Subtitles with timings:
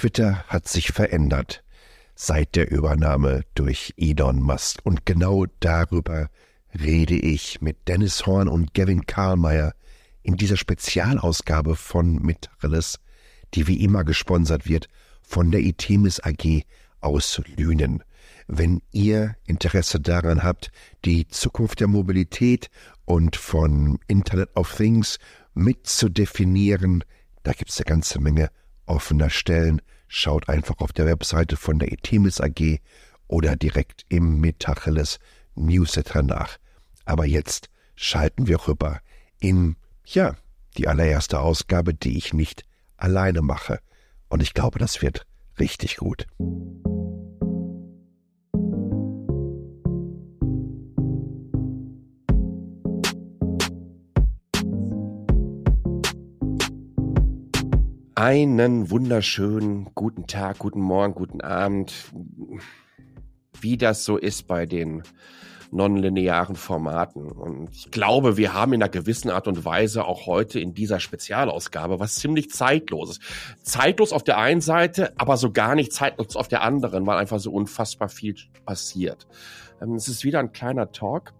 [0.00, 1.62] Twitter hat sich verändert
[2.14, 4.80] seit der Übernahme durch Elon Musk.
[4.82, 6.30] Und genau darüber
[6.72, 9.74] rede ich mit Dennis Horn und Gavin Karlmeier
[10.22, 12.98] in dieser Spezialausgabe von Mittacheles,
[13.52, 14.88] die wie immer gesponsert wird
[15.20, 16.62] von der Itemis AG
[17.02, 18.02] aus Lünen.
[18.46, 20.72] Wenn ihr Interesse daran habt,
[21.04, 22.70] die Zukunft der Mobilität
[23.04, 25.18] und von Internet of Things
[25.52, 27.04] mitzudefinieren,
[27.42, 28.48] da gibt's eine ganze Menge
[28.90, 29.80] offener Stellen.
[30.08, 32.80] Schaut einfach auf der Webseite von der Itemis AG
[33.28, 35.18] oder direkt im Metacheles
[35.54, 36.58] Newsletter nach.
[37.04, 39.00] Aber jetzt schalten wir rüber
[39.38, 40.36] in, ja,
[40.76, 42.64] die allererste Ausgabe, die ich nicht
[42.96, 43.80] alleine mache.
[44.28, 45.26] Und ich glaube, das wird
[45.58, 46.26] richtig gut.
[58.20, 61.94] Einen wunderschönen guten Tag, guten Morgen, guten Abend.
[63.58, 65.04] Wie das so ist bei den
[65.70, 67.32] nonlinearen Formaten.
[67.32, 71.00] Und ich glaube, wir haben in einer gewissen Art und Weise auch heute in dieser
[71.00, 73.20] Spezialausgabe was ziemlich zeitloses.
[73.62, 77.40] Zeitlos auf der einen Seite, aber so gar nicht zeitlos auf der anderen, weil einfach
[77.40, 78.34] so unfassbar viel
[78.66, 79.28] passiert.
[79.80, 81.32] Ähm, es ist wieder ein kleiner Talk.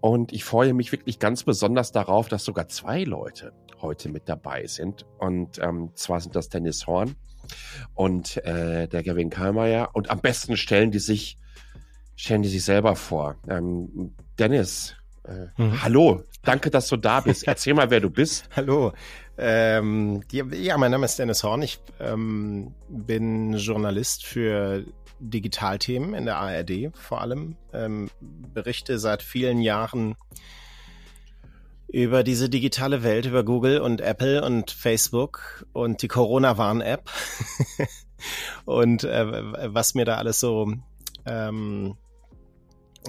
[0.00, 3.52] Und ich freue mich wirklich ganz besonders darauf, dass sogar zwei Leute
[3.82, 5.04] heute mit dabei sind.
[5.18, 7.16] Und ähm, zwar sind das Dennis Horn
[7.94, 9.90] und äh, der Gavin Karlmeier.
[9.92, 11.38] Und am besten stellen die sich,
[12.16, 13.36] stellen die sich selber vor.
[13.48, 14.94] Ähm, Dennis,
[15.24, 15.82] äh, mhm.
[15.82, 17.46] hallo, danke, dass du da bist.
[17.46, 18.48] Erzähl mal, wer du bist.
[18.56, 18.92] Hallo.
[19.38, 21.62] Ähm, ja, mein Name ist Dennis Horn.
[21.62, 24.84] Ich ähm, bin Journalist für
[25.20, 27.56] Digitalthemen in der ARD vor allem.
[27.72, 30.16] Ähm, berichte seit vielen Jahren
[31.92, 37.10] über diese digitale Welt, über Google und Apple und Facebook und die Corona-Warn-App
[38.64, 40.72] und äh, was mir da alles so
[41.26, 41.96] ähm,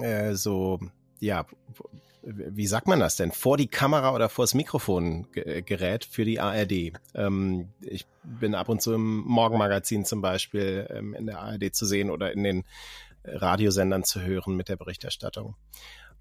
[0.00, 0.80] äh, so
[1.18, 1.46] ja
[2.26, 6.40] wie sagt man das denn vor die Kamera oder vor das Mikrofon gerät für die
[6.40, 6.92] ARD.
[7.14, 11.84] Ähm, ich bin ab und zu im Morgenmagazin zum Beispiel ähm, in der ARD zu
[11.84, 12.64] sehen oder in den
[13.24, 15.54] Radiosendern zu hören mit der Berichterstattung.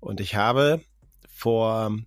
[0.02, 0.82] Und ich habe
[1.30, 1.98] vor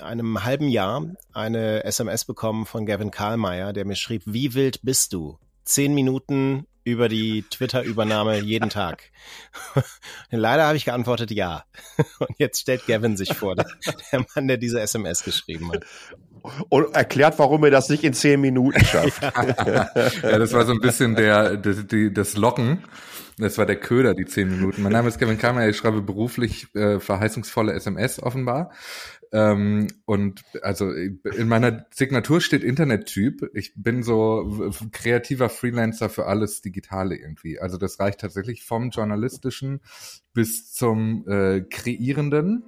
[0.00, 5.12] einem halben Jahr eine SMS bekommen von Gavin Karlmeier, der mir schrieb, wie wild bist
[5.12, 5.38] du?
[5.64, 9.10] Zehn Minuten über die Twitter-Übernahme jeden Tag.
[10.30, 11.64] Leider habe ich geantwortet ja.
[12.18, 13.66] Und jetzt stellt Gavin sich vor, der,
[14.12, 15.84] der Mann, der diese SMS geschrieben hat.
[16.70, 19.22] Und erklärt, warum er das nicht in zehn Minuten schafft.
[19.22, 22.84] ja, das war so ein bisschen der, das, die, das Locken.
[23.36, 24.82] Das war der Köder, die zehn Minuten.
[24.82, 28.70] Mein Name ist Kevin Kramer, ich schreibe beruflich äh, verheißungsvolle SMS offenbar.
[29.32, 33.50] Ähm, und also in meiner Signatur steht Internettyp.
[33.54, 37.60] Ich bin so kreativer Freelancer für alles Digitale irgendwie.
[37.60, 39.80] Also das reicht tatsächlich vom Journalistischen
[40.32, 42.64] bis zum äh, Kreierenden.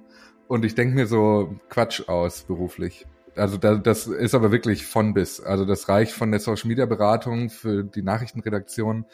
[0.47, 3.05] Und ich denke mir so Quatsch aus beruflich.
[3.35, 5.41] Also da, das ist aber wirklich von bis.
[5.41, 9.05] Also das reicht von der Social Media Beratung für die Nachrichtenredaktion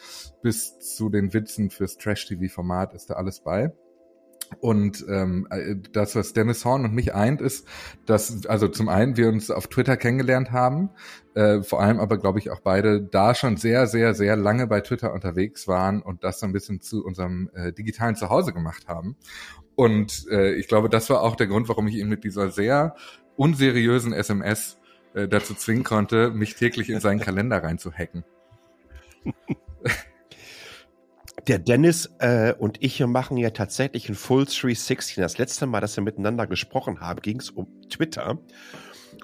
[0.42, 3.72] bis zu den Witzen fürs Trash TV Format ist da alles bei.
[4.58, 7.66] Und ähm, äh, das, was Dennis Horn und mich eint, ist,
[8.04, 10.90] dass also zum einen wir uns auf Twitter kennengelernt haben,
[11.34, 14.80] äh, vor allem aber glaube ich auch beide da schon sehr, sehr, sehr lange bei
[14.80, 19.16] Twitter unterwegs waren und das so ein bisschen zu unserem äh, digitalen Zuhause gemacht haben.
[19.76, 22.96] Und äh, ich glaube, das war auch der Grund, warum ich ihn mit dieser sehr
[23.36, 24.78] unseriösen SMS
[25.14, 28.24] äh, dazu zwingen konnte, mich täglich in seinen Kalender reinzuhacken.
[31.46, 35.16] Der Dennis äh, und ich machen ja tatsächlich ein Full 360.
[35.16, 38.38] Das letzte Mal, dass wir miteinander gesprochen haben, ging es um Twitter.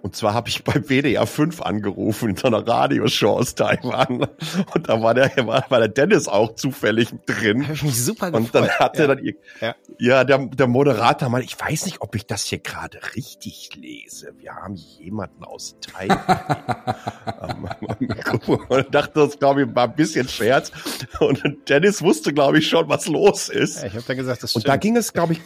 [0.03, 4.27] Und zwar habe ich bei WDR 5 angerufen in so einer Radioshow aus Taiwan.
[4.75, 7.67] Und da war der, war, war der Dennis auch zufällig drin.
[7.67, 8.47] Hab ich mich super gefreut.
[8.47, 9.21] Und dann hat er dann,
[9.61, 13.71] ja, ja der, der Moderator mal, ich weiß nicht, ob ich das hier gerade richtig
[13.77, 14.33] lese.
[14.39, 16.19] Wir haben jemanden aus Taiwan.
[18.69, 20.71] und dachte, das glaube ich war ein bisschen Scherz.
[21.21, 23.81] Und Dennis wusste, glaube ich, schon, was los ist.
[23.81, 24.65] Ja, ich habe da gesagt, das stimmt.
[24.65, 25.41] Und da ging es, glaube ich,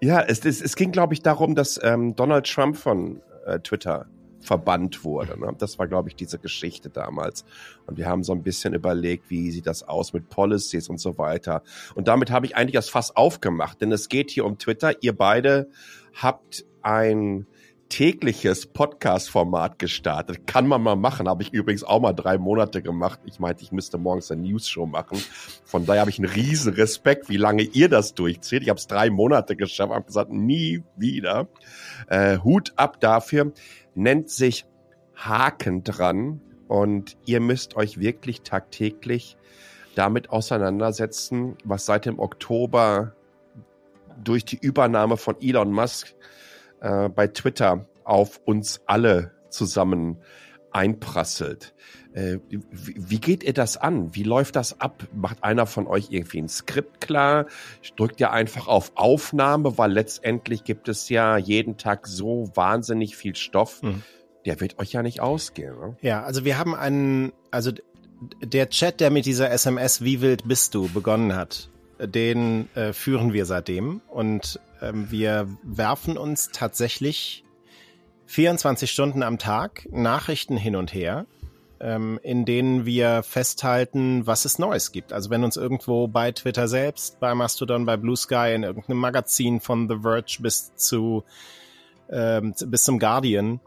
[0.00, 4.06] ja, es, es, es ging, glaube ich, darum, dass ähm, Donald Trump von äh, Twitter
[4.40, 5.38] verbannt wurde.
[5.38, 5.54] Ne?
[5.58, 7.44] Das war, glaube ich, diese Geschichte damals.
[7.86, 11.18] Und wir haben so ein bisschen überlegt, wie sieht das aus mit Policies und so
[11.18, 11.62] weiter.
[11.94, 15.02] Und damit habe ich eigentlich das Fass aufgemacht, denn es geht hier um Twitter.
[15.02, 15.68] Ihr beide
[16.14, 17.46] habt ein
[17.88, 20.46] tägliches Podcast-Format gestartet.
[20.46, 21.28] Kann man mal machen.
[21.28, 23.20] Habe ich übrigens auch mal drei Monate gemacht.
[23.24, 25.18] Ich meinte, ich müsste morgens eine News-Show machen.
[25.64, 28.62] Von daher habe ich einen riesen Respekt, wie lange ihr das durchzieht.
[28.62, 31.48] Ich habe es drei Monate geschafft, habe gesagt, nie wieder.
[32.08, 33.52] Äh, Hut ab dafür.
[33.94, 34.66] Nennt sich
[35.14, 39.36] Haken dran Und ihr müsst euch wirklich tagtäglich
[39.94, 43.14] damit auseinandersetzen, was seit dem Oktober
[44.22, 46.14] durch die Übernahme von Elon Musk
[46.80, 50.18] äh, bei Twitter auf uns alle zusammen
[50.70, 51.74] einprasselt.
[52.12, 54.14] Äh, wie, wie, geht ihr das an?
[54.14, 55.04] Wie läuft das ab?
[55.14, 57.46] Macht einer von euch irgendwie ein Skript klar?
[57.96, 63.36] Drückt ihr einfach auf Aufnahme, weil letztendlich gibt es ja jeden Tag so wahnsinnig viel
[63.36, 63.82] Stoff.
[63.82, 64.02] Mhm.
[64.46, 65.78] Der wird euch ja nicht ausgehen.
[65.78, 65.96] Ne?
[66.00, 67.72] Ja, also wir haben einen, also
[68.42, 73.32] der Chat, der mit dieser SMS Wie wild bist du begonnen hat, den äh, führen
[73.32, 77.44] wir seitdem und ähm, wir werfen uns tatsächlich
[78.26, 81.26] 24 Stunden am Tag Nachrichten hin und her,
[81.80, 85.12] ähm, in denen wir festhalten, was es Neues gibt.
[85.12, 89.60] Also wenn uns irgendwo bei Twitter selbst, bei Mastodon, bei Blue Sky, in irgendeinem Magazin
[89.60, 91.24] von The Verge bis zu
[92.10, 93.60] ähm, bis zum Guardian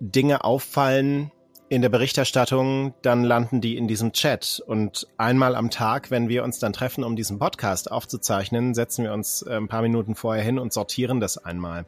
[0.00, 1.30] Dinge auffallen,
[1.72, 4.62] in der Berichterstattung, dann landen die in diesem Chat.
[4.66, 9.14] Und einmal am Tag, wenn wir uns dann treffen, um diesen Podcast aufzuzeichnen, setzen wir
[9.14, 11.86] uns äh, ein paar Minuten vorher hin und sortieren das einmal.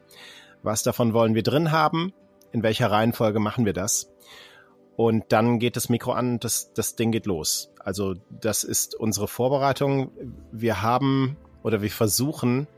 [0.62, 2.14] Was davon wollen wir drin haben?
[2.50, 4.10] In welcher Reihenfolge machen wir das?
[4.96, 7.70] Und dann geht das Mikro an, das, das Ding geht los.
[7.78, 10.12] Also das ist unsere Vorbereitung.
[10.50, 12.68] Wir haben oder wir versuchen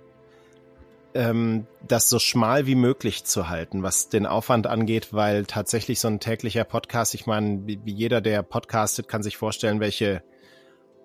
[1.16, 6.08] ähm, das so schmal wie möglich zu halten, was den Aufwand angeht, weil tatsächlich so
[6.08, 10.22] ein täglicher Podcast, ich meine, wie, jeder, der podcastet, kann sich vorstellen, welche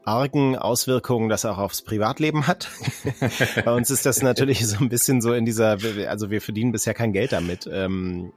[0.03, 2.69] argen Auswirkungen das auch aufs Privatleben hat.
[3.65, 5.77] Bei uns ist das natürlich so ein bisschen so in dieser,
[6.07, 8.33] also wir verdienen bisher kein Geld damit, ähm,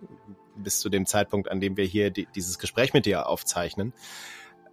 [0.56, 3.93] bis zu dem Zeitpunkt, an dem wir hier die, dieses Gespräch mit dir aufzeichnen.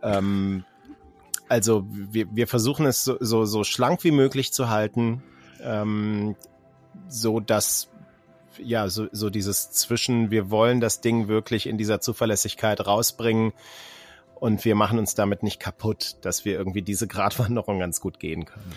[0.03, 0.65] Ähm,
[1.47, 5.23] also wir, wir versuchen es so, so, so schlank wie möglich zu halten.
[5.61, 6.35] Ähm,
[7.07, 7.89] so dass
[8.57, 13.53] ja, so, so dieses Zwischen, wir wollen das Ding wirklich in dieser Zuverlässigkeit rausbringen
[14.35, 18.45] und wir machen uns damit nicht kaputt, dass wir irgendwie diese Gratwanderung ganz gut gehen
[18.45, 18.71] können.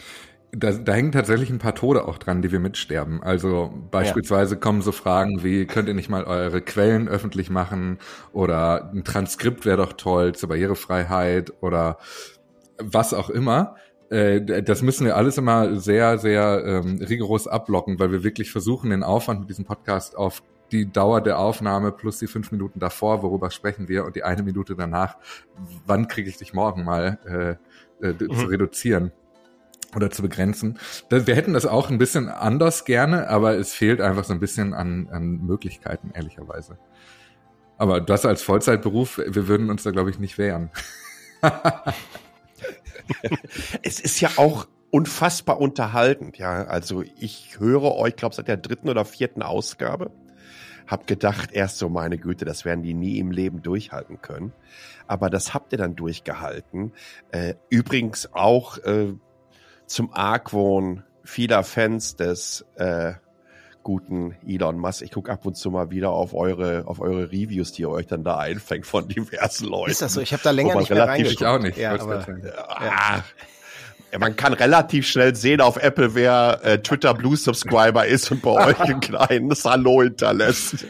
[0.52, 3.22] Da, da hängen tatsächlich ein paar Tode auch dran, die wir mitsterben.
[3.22, 4.60] Also beispielsweise ja.
[4.60, 7.98] kommen so Fragen wie, könnt ihr nicht mal eure Quellen öffentlich machen?
[8.32, 11.98] Oder ein Transkript wäre doch toll zur Barrierefreiheit oder
[12.78, 13.74] was auch immer.
[14.10, 18.90] Äh, das müssen wir alles immer sehr, sehr ähm, rigoros abblocken, weil wir wirklich versuchen,
[18.90, 20.42] den Aufwand mit diesem Podcast auf
[20.72, 24.42] die Dauer der Aufnahme plus die fünf Minuten davor, worüber sprechen wir, und die eine
[24.42, 25.16] Minute danach,
[25.86, 27.18] wann kriege ich dich morgen mal
[28.00, 28.34] äh, äh, mhm.
[28.36, 29.12] zu reduzieren
[29.94, 30.78] oder zu begrenzen.
[31.08, 34.74] Wir hätten das auch ein bisschen anders gerne, aber es fehlt einfach so ein bisschen
[34.74, 36.78] an, an Möglichkeiten, ehrlicherweise.
[37.76, 40.70] Aber das als Vollzeitberuf, wir würden uns da, glaube ich, nicht wehren.
[43.82, 46.64] es ist ja auch unfassbar unterhaltend, ja.
[46.64, 50.10] Also ich höre euch, glaube seit der dritten oder vierten Ausgabe.
[50.86, 54.52] Hab gedacht, erst so, meine Güte, das werden die nie im Leben durchhalten können.
[55.06, 56.92] Aber das habt ihr dann durchgehalten.
[57.30, 59.14] Äh, übrigens auch äh,
[59.86, 63.14] zum Argwohn vieler Fans des äh,
[63.84, 65.02] guten Elon Musk.
[65.02, 68.08] Ich gucke ab und zu mal wieder auf eure, auf eure Reviews, die ihr euch
[68.08, 69.92] dann da einfängt von diversen Leuten.
[69.92, 70.20] Ist das so?
[70.20, 71.40] Ich habe da länger nicht mehr reingeguckt.
[71.40, 71.78] Ich auch nicht.
[71.78, 72.26] Ja, aber,
[72.80, 73.24] ja.
[74.12, 78.42] Ja, man kann relativ schnell sehen auf Apple, wer äh, Twitter Blue Subscriber ist und
[78.42, 80.86] bei euch ein kleines Hallo hinterlässt.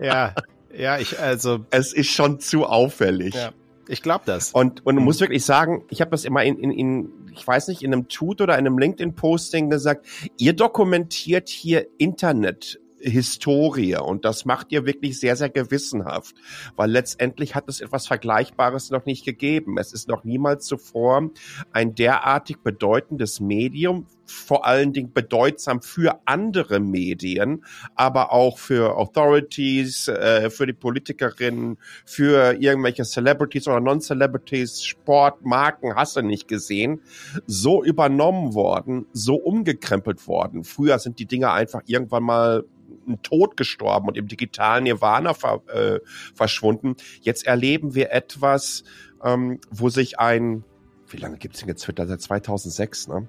[0.00, 0.34] ja,
[0.72, 1.66] ja, ich also.
[1.70, 3.34] Es ist schon zu auffällig.
[3.34, 3.50] Ja,
[3.88, 4.52] ich glaube das.
[4.52, 5.02] Und und mhm.
[5.02, 8.08] muss wirklich sagen, ich habe das immer in, in, in ich weiß nicht, in einem
[8.08, 10.06] Tut oder in einem LinkedIn-Posting gesagt,
[10.38, 16.34] ihr dokumentiert hier Internet Historie und das macht ihr wirklich sehr, sehr gewissenhaft,
[16.76, 19.78] weil letztendlich hat es etwas Vergleichbares noch nicht gegeben.
[19.78, 21.30] Es ist noch niemals zuvor
[21.72, 30.08] ein derartig bedeutendes Medium, vor allen Dingen bedeutsam für andere Medien, aber auch für Authorities,
[30.08, 37.02] äh, für die Politikerinnen, für irgendwelche Celebrities oder Non-Celebrities, Sport, Marken, hast du nicht gesehen,
[37.46, 40.64] so übernommen worden, so umgekrempelt worden.
[40.64, 42.64] Früher sind die Dinge einfach irgendwann mal
[43.06, 46.00] ein Tod gestorben und im digitalen Nirvana ver, äh,
[46.34, 46.96] verschwunden.
[47.20, 48.84] Jetzt erleben wir etwas,
[49.24, 50.64] ähm, wo sich ein,
[51.08, 52.06] wie lange gibt's denn jetzt Twitter?
[52.06, 53.28] Seit 2006, ne?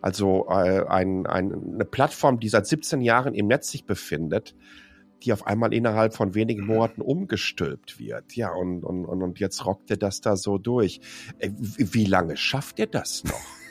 [0.00, 4.54] Also äh, ein, ein, eine Plattform, die seit 17 Jahren im Netz sich befindet,
[5.22, 8.36] die auf einmal innerhalb von wenigen Monaten umgestülpt wird.
[8.36, 11.00] Ja, und, und, und jetzt rockt ihr das da so durch.
[11.38, 13.63] Äh, wie lange schafft ihr das noch?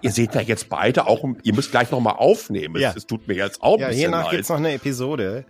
[0.00, 2.80] Ihr seht ja jetzt beide auch, ihr müsst gleich nochmal aufnehmen.
[2.80, 2.92] Ja.
[2.96, 5.44] Es, tut mir jetzt auch ein ja, bisschen hiernach gibt's noch eine Episode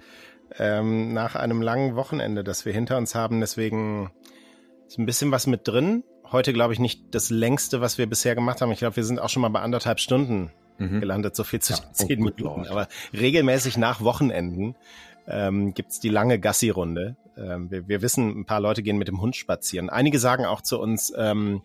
[0.59, 3.41] ähm, nach einem langen Wochenende, das wir hinter uns haben.
[3.41, 4.11] Deswegen
[4.87, 6.05] ist ein bisschen was mit drin.
[6.31, 8.71] Heute glaube ich nicht das längste, was wir bisher gemacht haben.
[8.73, 11.01] Ich glaube, wir sind auch schon mal bei anderthalb Stunden mhm.
[11.01, 12.67] gelandet, so viel zu ja, zehn oh, Minuten.
[12.67, 14.77] Aber regelmäßig nach Wochenenden
[15.27, 17.17] ähm, gibt's die lange Gassi-Runde.
[17.37, 19.91] Ähm, wir, wir wissen, ein paar Leute gehen mit dem Hund spazieren.
[19.91, 21.63] Einige sagen auch zu uns, ähm,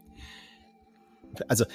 [1.48, 1.66] also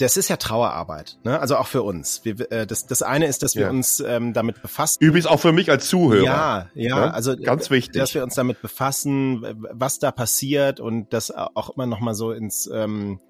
[0.00, 1.38] das ist ja Trauerarbeit, ne?
[1.38, 2.24] also auch für uns.
[2.24, 3.70] Wir, äh, das, das eine ist, dass wir ja.
[3.70, 4.98] uns ähm, damit befassen.
[5.00, 6.24] Übrigens auch für mich als Zuhörer.
[6.24, 7.14] Ja, ja, ne?
[7.14, 11.86] also ganz wichtig, dass wir uns damit befassen, was da passiert und das auch immer
[11.86, 13.20] noch mal so ins ähm,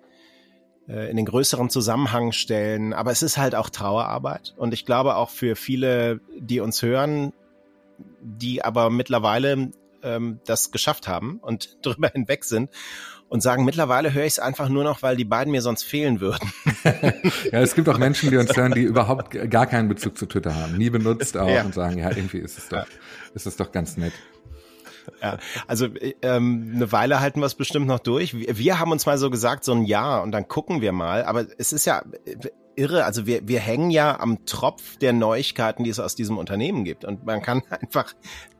[0.88, 2.92] äh, in den größeren Zusammenhang stellen.
[2.92, 7.32] Aber es ist halt auch Trauerarbeit und ich glaube auch für viele, die uns hören,
[8.22, 9.72] die aber mittlerweile
[10.02, 12.70] ähm, das geschafft haben und drüber hinweg sind
[13.30, 16.20] und sagen, mittlerweile höre ich es einfach nur noch, weil die beiden mir sonst fehlen
[16.20, 16.52] würden.
[17.52, 20.54] ja, es gibt auch Menschen, die uns hören, die überhaupt gar keinen Bezug zu Twitter
[20.54, 21.62] haben, nie benutzt auch ja.
[21.62, 22.86] und sagen, ja, irgendwie ist es doch,
[23.32, 24.12] ist es doch ganz nett.
[25.22, 25.88] Ja, also
[26.22, 28.34] ähm, eine Weile halten wir es bestimmt noch durch.
[28.34, 31.24] Wir, wir haben uns mal so gesagt, so ein Jahr und dann gucken wir mal.
[31.24, 32.02] Aber es ist ja
[32.76, 33.04] irre.
[33.04, 37.04] Also wir, wir hängen ja am Tropf der Neuigkeiten, die es aus diesem Unternehmen gibt.
[37.04, 38.12] Und man kann einfach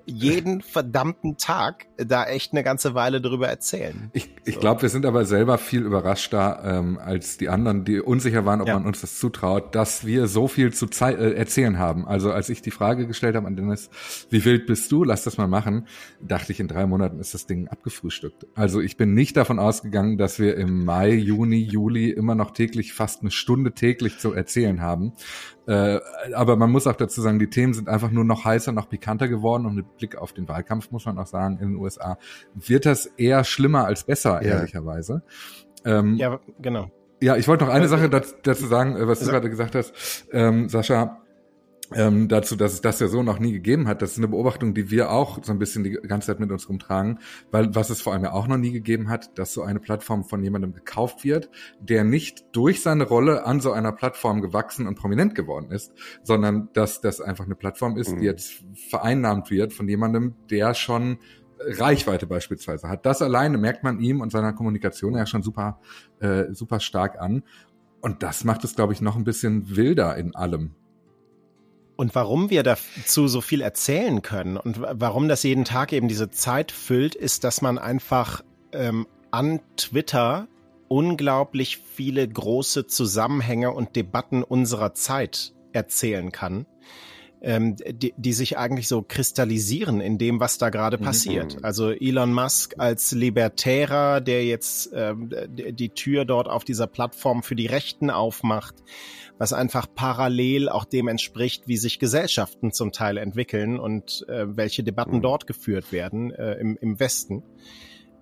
[0.07, 4.11] jeden verdammten Tag da echt eine ganze Weile drüber erzählen.
[4.12, 4.61] Ich, ich so.
[4.61, 8.69] glaube, wir sind aber selber viel überraschter ähm, als die anderen, die unsicher waren, ob
[8.69, 8.75] ja.
[8.75, 12.07] man uns das zutraut, dass wir so viel zu äh, erzählen haben.
[12.07, 13.90] Also als ich die Frage gestellt habe an Dennis,
[14.30, 15.87] wie wild bist du, lass das mal machen,
[16.21, 18.47] dachte ich, in drei Monaten ist das Ding abgefrühstückt.
[18.54, 22.92] Also ich bin nicht davon ausgegangen, dass wir im Mai, Juni, Juli immer noch täglich,
[22.92, 25.12] fast eine Stunde täglich zu erzählen haben.
[25.66, 26.00] Äh,
[26.34, 29.28] aber man muss auch dazu sagen, die Themen sind einfach nur noch heißer, noch pikanter
[29.28, 32.18] geworden und mit Blick auf den Wahlkampf muss man auch sagen, in den USA
[32.54, 34.56] wird das eher schlimmer als besser, ja.
[34.56, 35.22] ehrlicherweise.
[35.84, 36.90] Ähm, ja, genau.
[37.22, 40.68] Ja, ich wollte noch eine Sache dazu sagen, äh, was du gerade gesagt hast, ähm,
[40.68, 41.20] Sascha
[41.94, 44.02] ähm, dazu, dass es das ja so noch nie gegeben hat.
[44.02, 46.68] Das ist eine Beobachtung, die wir auch so ein bisschen die ganze Zeit mit uns
[46.68, 47.18] rumtragen,
[47.50, 50.25] weil was es vor allem ja auch noch nie gegeben hat, dass so eine Plattform
[50.25, 54.97] von jemandem gekauft wird, der nicht durch seine Rolle an so einer Plattform gewachsen und
[54.97, 55.92] prominent geworden ist,
[56.23, 58.23] sondern dass das einfach eine Plattform ist, die mhm.
[58.23, 61.18] jetzt vereinnahmt wird von jemandem, der schon
[61.61, 63.04] Reichweite beispielsweise hat.
[63.04, 65.80] Das alleine merkt man ihm und seiner Kommunikation ja schon super,
[66.20, 67.42] äh, super stark an.
[68.00, 70.75] Und das macht es, glaube ich, noch ein bisschen wilder in allem.
[72.00, 76.30] Und warum wir dazu so viel erzählen können und warum das jeden Tag eben diese
[76.30, 78.42] Zeit füllt, ist, dass man einfach
[78.73, 80.49] ähm, an Twitter
[80.88, 86.64] unglaublich viele große Zusammenhänge und Debatten unserer Zeit erzählen kann
[87.42, 91.02] ähm, die, die sich eigentlich so kristallisieren in dem, was da gerade mhm.
[91.02, 91.59] passiert.
[91.62, 97.57] Also Elon Musk als Libertärer, der jetzt ähm, die Tür dort auf dieser Plattform für
[97.57, 98.75] die Rechten aufmacht,
[99.40, 104.82] was einfach parallel auch dem entspricht, wie sich Gesellschaften zum Teil entwickeln und äh, welche
[104.82, 105.23] Debatten mhm.
[105.23, 107.42] dort geführt werden äh, im, im Westen.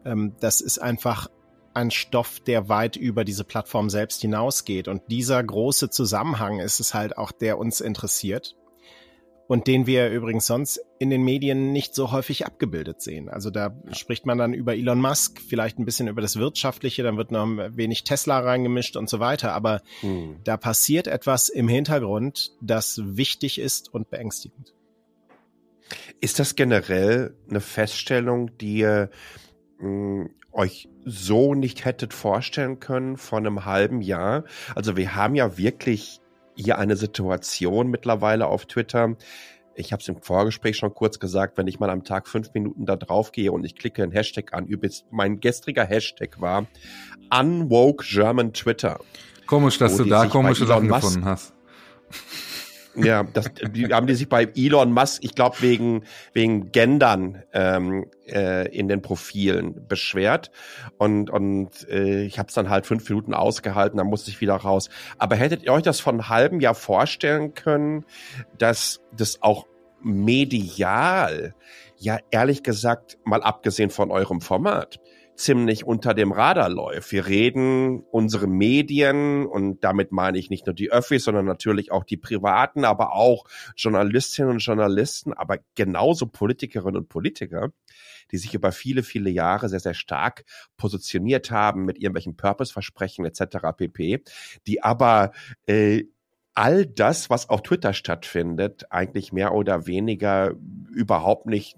[0.04, 1.26] Ähm, das ist einfach
[1.74, 4.86] ein Stoff, der weit über diese Plattform selbst hinausgeht.
[4.86, 8.54] Und dieser große Zusammenhang ist es halt auch, der uns interessiert
[9.48, 13.30] und den wir übrigens sonst in den Medien nicht so häufig abgebildet sehen.
[13.30, 17.16] Also da spricht man dann über Elon Musk, vielleicht ein bisschen über das Wirtschaftliche, dann
[17.16, 20.36] wird noch wenig Tesla reingemischt und so weiter, aber hm.
[20.44, 24.74] da passiert etwas im Hintergrund, das wichtig ist und beängstigend.
[26.20, 29.10] Ist das generell eine Feststellung, die ihr
[29.78, 34.44] mh, hm, euch so nicht hättet vorstellen können vor einem halben Jahr?
[34.74, 36.20] Also wir haben ja wirklich
[36.58, 39.16] hier eine Situation mittlerweile auf Twitter.
[39.74, 42.84] Ich habe es im Vorgespräch schon kurz gesagt, wenn ich mal am Tag fünf Minuten
[42.84, 46.66] da drauf gehe und ich klicke einen Hashtag an, übrigens mein gestriger Hashtag war
[47.30, 48.98] Unwoke German Twitter.
[49.46, 51.54] Komisch, dass du da komische Sachen gefunden hast.
[53.04, 58.06] Ja, das, die haben die sich bei Elon Musk, ich glaube wegen wegen Gendern ähm,
[58.26, 60.50] äh, in den Profilen beschwert
[60.96, 64.56] und und äh, ich habe es dann halt fünf Minuten ausgehalten, dann musste ich wieder
[64.56, 64.90] raus.
[65.18, 68.04] Aber hättet ihr euch das von halben Jahr vorstellen können,
[68.58, 69.66] dass das auch
[70.02, 71.54] medial,
[71.96, 75.00] ja ehrlich gesagt, mal abgesehen von eurem Format,
[75.38, 77.12] ziemlich unter dem Radar läuft.
[77.12, 82.04] Wir reden unsere Medien und damit meine ich nicht nur die Öffis, sondern natürlich auch
[82.04, 83.44] die Privaten, aber auch
[83.76, 87.70] Journalistinnen und Journalisten, aber genauso Politikerinnen und Politiker,
[88.32, 90.44] die sich über viele, viele Jahre sehr, sehr stark
[90.76, 93.58] positioniert haben mit irgendwelchen Purpose-Versprechen etc.
[93.76, 94.22] pp,
[94.66, 95.30] die aber
[95.66, 96.04] äh,
[96.54, 100.54] all das, was auf Twitter stattfindet, eigentlich mehr oder weniger
[100.92, 101.76] überhaupt nicht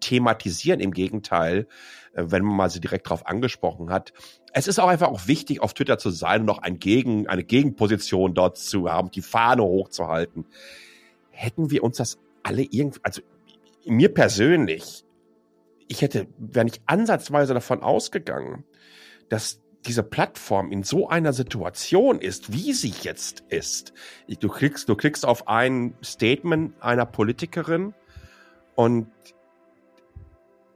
[0.00, 0.80] thematisieren.
[0.80, 1.66] Im Gegenteil,
[2.14, 4.12] äh, wenn man mal sie direkt darauf angesprochen hat.
[4.52, 7.44] Es ist auch einfach auch wichtig, auf Twitter zu sein und noch ein Gegen, eine
[7.44, 10.46] Gegenposition dort zu haben, die Fahne hochzuhalten.
[11.30, 13.22] Hätten wir uns das alle irgendwie, also
[13.84, 15.04] mir persönlich,
[15.88, 18.64] ich hätte, wäre nicht ansatzweise davon ausgegangen,
[19.28, 23.92] dass diese Plattform in so einer Situation ist, wie sie jetzt ist.
[24.40, 27.94] Du klickst, du klickst auf ein Statement einer Politikerin
[28.74, 29.08] und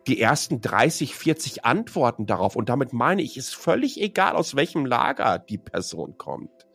[0.08, 4.86] die ersten 30, 40 Antworten darauf, und damit meine ich, ist völlig egal, aus welchem
[4.86, 6.66] Lager die Person kommt.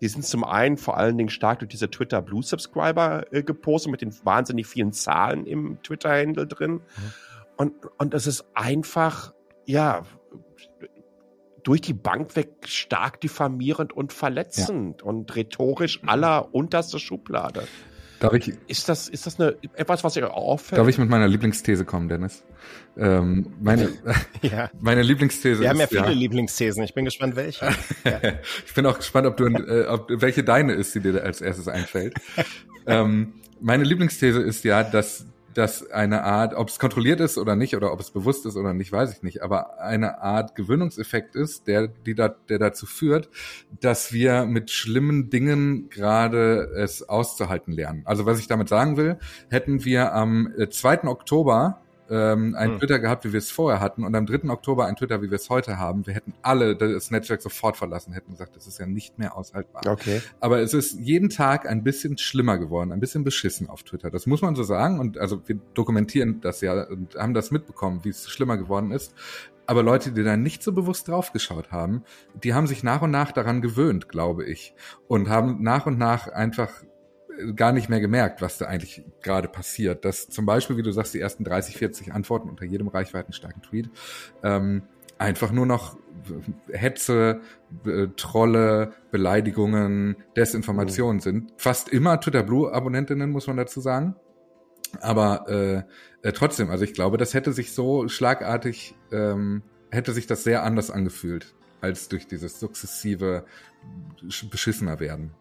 [0.00, 3.90] Die sind zum einen vor allen Dingen stark durch diese Twitter Blue Subscriber äh, gepostet
[3.90, 6.72] mit den wahnsinnig vielen Zahlen im Twitter-Handle drin.
[6.74, 6.82] Mhm.
[7.56, 9.34] Und, und es ist einfach,
[9.66, 10.04] ja,
[11.64, 15.06] durch die Bank weg stark diffamierend und verletzend ja.
[15.06, 17.66] und rhetorisch aller unterste Schublade.
[18.20, 20.78] Darf ich, ist das, ist das eine, etwas, was ihr auffällt?
[20.78, 22.42] Darf ich mit meiner Lieblingsthese kommen, Dennis?
[22.96, 23.90] Ähm, meine,
[24.42, 24.70] ja.
[24.80, 26.82] meine Lieblingsthese Wir haben ja viele ja, Lieblingsthesen.
[26.82, 27.68] Ich bin gespannt, welche.
[28.04, 28.20] Ja.
[28.66, 31.68] ich bin auch gespannt, ob du, äh, ob, welche deine ist, die dir als erstes
[31.68, 32.14] einfällt.
[32.86, 35.26] ähm, meine Lieblingsthese ist ja, dass
[35.58, 38.74] dass eine Art, ob es kontrolliert ist oder nicht, oder ob es bewusst ist oder
[38.74, 43.28] nicht, weiß ich nicht, aber eine Art Gewöhnungseffekt ist, der, die da, der dazu führt,
[43.80, 48.02] dass wir mit schlimmen Dingen gerade es auszuhalten lernen.
[48.04, 49.18] Also was ich damit sagen will,
[49.50, 50.94] hätten wir am 2.
[50.94, 52.78] Äh, Oktober ähm, ein hm.
[52.78, 54.48] Twitter gehabt, wie wir es vorher hatten, und am 3.
[54.50, 56.06] Oktober ein Twitter, wie wir es heute haben.
[56.06, 59.82] Wir hätten alle das Netzwerk sofort verlassen, hätten gesagt, das ist ja nicht mehr aushaltbar.
[59.86, 60.22] Okay.
[60.40, 64.10] Aber es ist jeden Tag ein bisschen schlimmer geworden, ein bisschen beschissen auf Twitter.
[64.10, 65.00] Das muss man so sagen.
[65.00, 69.14] Und also wir dokumentieren das ja und haben das mitbekommen, wie es schlimmer geworden ist.
[69.66, 72.02] Aber Leute, die da nicht so bewusst draufgeschaut haben,
[72.42, 74.74] die haben sich nach und nach daran gewöhnt, glaube ich.
[75.08, 76.70] Und haben nach und nach einfach
[77.54, 80.04] gar nicht mehr gemerkt, was da eigentlich gerade passiert.
[80.04, 83.90] Dass zum Beispiel, wie du sagst, die ersten 30, 40 Antworten unter jedem reichweitenstarken Tweet
[84.42, 84.82] ähm,
[85.18, 85.96] einfach nur noch
[86.70, 87.40] Hetze,
[87.84, 91.22] äh, Trolle, Beleidigungen, Desinformationen mhm.
[91.22, 91.52] sind.
[91.56, 94.16] Fast immer Twitter Blue Abonnentinnen, muss man dazu sagen.
[95.00, 95.82] Aber äh,
[96.26, 100.62] äh, trotzdem, also ich glaube, das hätte sich so schlagartig, ähm, hätte sich das sehr
[100.62, 103.44] anders angefühlt, als durch dieses sukzessive
[104.50, 105.32] beschissener werden.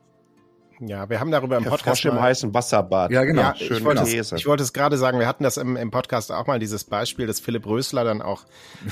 [0.80, 2.02] Ja, wir haben darüber im Der Podcast.
[2.02, 3.12] Frosch im heißen Wasserbad.
[3.12, 3.42] Ja, genau.
[3.42, 6.32] Ja, ich, wollte es, ich wollte es gerade sagen, wir hatten das im, im Podcast
[6.32, 8.44] auch mal, dieses Beispiel, das Philipp Rösler dann auch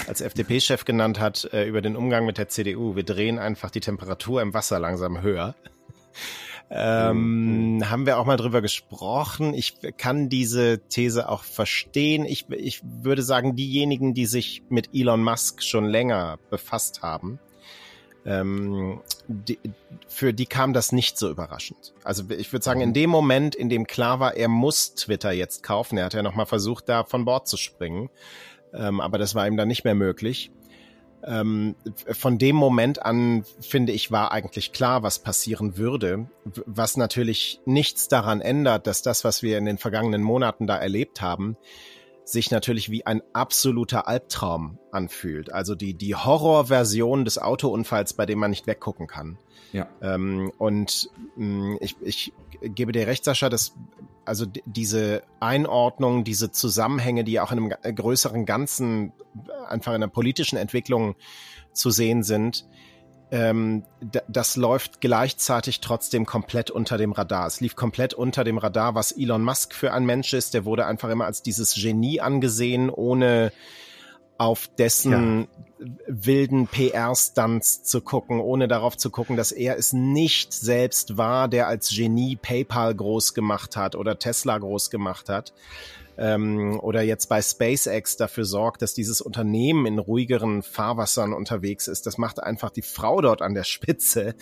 [0.08, 2.96] als FDP-Chef genannt hat, äh, über den Umgang mit der CDU.
[2.96, 5.54] Wir drehen einfach die Temperatur im Wasser langsam höher.
[6.71, 7.89] Ähm, mhm.
[7.91, 9.54] Haben wir auch mal drüber gesprochen.
[9.54, 12.26] Ich kann diese These auch verstehen.
[12.26, 17.39] Ich, ich würde sagen, diejenigen, die sich mit Elon Musk schon länger befasst haben,
[18.25, 19.59] ähm, die,
[20.07, 21.93] für die kam das nicht so überraschend.
[22.03, 25.63] Also ich würde sagen, in dem Moment, in dem klar war, er muss Twitter jetzt
[25.63, 28.09] kaufen, er hat ja nochmal versucht, da von Bord zu springen,
[28.73, 30.51] ähm, aber das war ihm dann nicht mehr möglich.
[31.23, 31.75] Ähm,
[32.11, 36.27] von dem Moment an, finde ich, war eigentlich klar, was passieren würde,
[36.65, 41.21] was natürlich nichts daran ändert, dass das, was wir in den vergangenen Monaten da erlebt
[41.21, 41.57] haben,
[42.25, 45.51] sich natürlich wie ein absoluter Albtraum anfühlt.
[45.53, 49.38] Also die, die Horrorversion des Autounfalls, bei dem man nicht weggucken kann.
[49.71, 49.88] Ja.
[50.01, 53.73] Ähm, und mh, mm, ich, ich gebe dir recht, Sascha, dass
[54.25, 59.13] also diese Einordnung, diese Zusammenhänge, die auch in einem größeren Ganzen
[59.67, 61.15] einfach in der politischen Entwicklung
[61.73, 62.65] zu sehen sind,
[63.31, 63.83] ähm,
[64.27, 67.47] das läuft gleichzeitig trotzdem komplett unter dem Radar.
[67.47, 70.53] Es lief komplett unter dem Radar, was Elon Musk für ein Mensch ist.
[70.53, 73.51] Der wurde einfach immer als dieses Genie angesehen, ohne
[74.38, 75.47] auf dessen
[75.79, 75.88] ja.
[76.07, 81.67] wilden PR-Stunts zu gucken, ohne darauf zu gucken, dass er es nicht selbst war, der
[81.67, 85.53] als Genie PayPal groß gemacht hat oder Tesla groß gemacht hat
[86.17, 92.06] ähm, oder jetzt bei SpaceX dafür sorgt, dass dieses Unternehmen in ruhigeren Fahrwassern unterwegs ist.
[92.06, 94.36] Das macht einfach die Frau dort an der Spitze,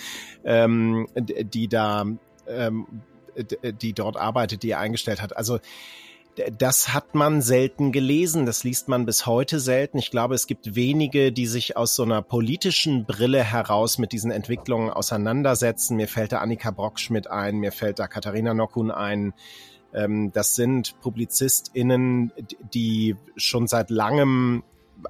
[0.43, 2.05] ähm, die da,
[2.47, 2.87] ähm,
[3.81, 5.35] die dort arbeitet, die er eingestellt hat.
[5.35, 5.59] Also
[6.57, 9.99] das hat man selten gelesen, das liest man bis heute selten.
[9.99, 14.31] Ich glaube, es gibt wenige, die sich aus so einer politischen Brille heraus mit diesen
[14.31, 15.95] Entwicklungen auseinandersetzen.
[15.95, 19.33] Mir fällt da Annika Brockschmidt ein, mir fällt da Katharina Nockun ein,
[19.93, 22.31] das sind PublizistInnen,
[22.73, 24.63] die schon seit langem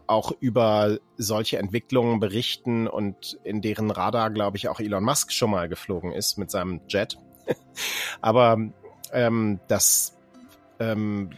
[0.07, 5.51] auch über solche Entwicklungen berichten und in deren Radar, glaube ich, auch Elon Musk schon
[5.51, 7.17] mal geflogen ist mit seinem Jet.
[8.21, 8.57] Aber
[9.11, 10.17] ähm, das,
[10.79, 11.29] ähm,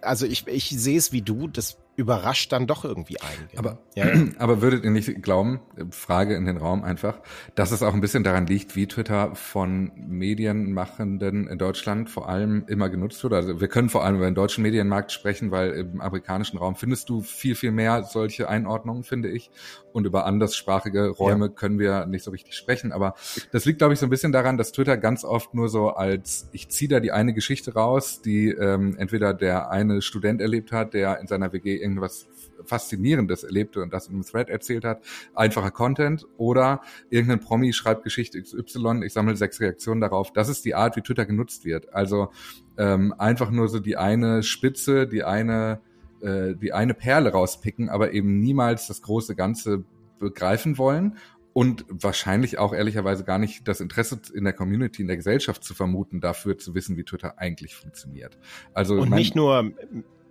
[0.00, 3.58] also ich, ich sehe es wie du, das überrascht dann doch irgendwie einige.
[3.58, 4.24] Aber, ja, ja.
[4.38, 5.60] aber würdet ihr nicht glauben,
[5.90, 7.20] Frage in den Raum einfach,
[7.54, 12.64] dass es auch ein bisschen daran liegt, wie Twitter von Medienmachenden in Deutschland vor allem
[12.68, 13.34] immer genutzt wird?
[13.34, 17.08] Also wir können vor allem über den deutschen Medienmarkt sprechen, weil im amerikanischen Raum findest
[17.10, 19.50] du viel, viel mehr solche Einordnungen, finde ich.
[19.92, 21.52] Und über anderssprachige Räume ja.
[21.52, 22.92] können wir nicht so richtig sprechen.
[22.92, 23.14] Aber
[23.52, 26.48] das liegt, glaube ich, so ein bisschen daran, dass Twitter ganz oft nur so als,
[26.52, 30.94] ich ziehe da die eine Geschichte raus, die ähm, entweder der eine Student erlebt hat,
[30.94, 32.28] der in seiner WG irgendwas
[32.64, 35.02] Faszinierendes erlebte und das in einem Thread erzählt hat,
[35.34, 40.32] einfacher Content oder irgendein Promi schreibt Geschichte XY, ich sammle sechs Reaktionen darauf.
[40.32, 41.92] Das ist die Art, wie Twitter genutzt wird.
[41.94, 42.30] Also
[42.76, 45.80] ähm, einfach nur so die eine Spitze, die eine
[46.20, 49.84] äh, die eine Perle rauspicken, aber eben niemals das große Ganze
[50.18, 51.16] begreifen wollen
[51.52, 55.74] und wahrscheinlich auch ehrlicherweise gar nicht das Interesse in der Community, in der Gesellschaft zu
[55.74, 58.38] vermuten, dafür zu wissen, wie Twitter eigentlich funktioniert.
[58.74, 59.72] Also und nicht nur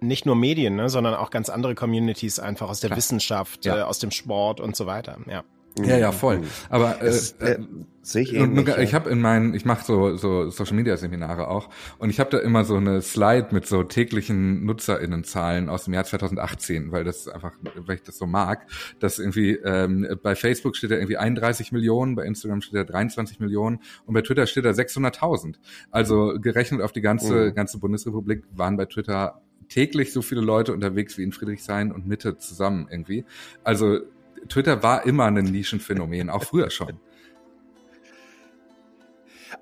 [0.02, 2.98] nicht nur Medien, ne, sondern auch ganz andere Communities einfach aus der Klar.
[2.98, 3.80] Wissenschaft, ja.
[3.80, 5.18] äh, aus dem Sport und so weiter.
[5.30, 5.44] Ja.
[5.86, 6.42] Ja, ja, voll.
[6.70, 7.60] Aber äh, äh,
[8.02, 11.48] sehe ich ähnlich, und, Ich habe in meinen, ich mache so so Social Media Seminare
[11.48, 15.94] auch und ich habe da immer so eine Slide mit so täglichen Nutzerinnenzahlen aus dem
[15.94, 18.66] Jahr 2018, weil das einfach, weil ich das so mag,
[19.00, 23.40] dass irgendwie ähm, bei Facebook steht da irgendwie 31 Millionen, bei Instagram steht da 23
[23.40, 25.56] Millionen und bei Twitter steht da 600.000.
[25.92, 27.56] Also gerechnet auf die ganze mhm.
[27.56, 32.38] ganze Bundesrepublik waren bei Twitter täglich so viele Leute unterwegs wie in Friedrichshain und Mitte
[32.38, 33.26] zusammen irgendwie.
[33.64, 34.00] Also
[34.48, 37.00] Twitter war immer ein Nischenphänomen, auch früher schon.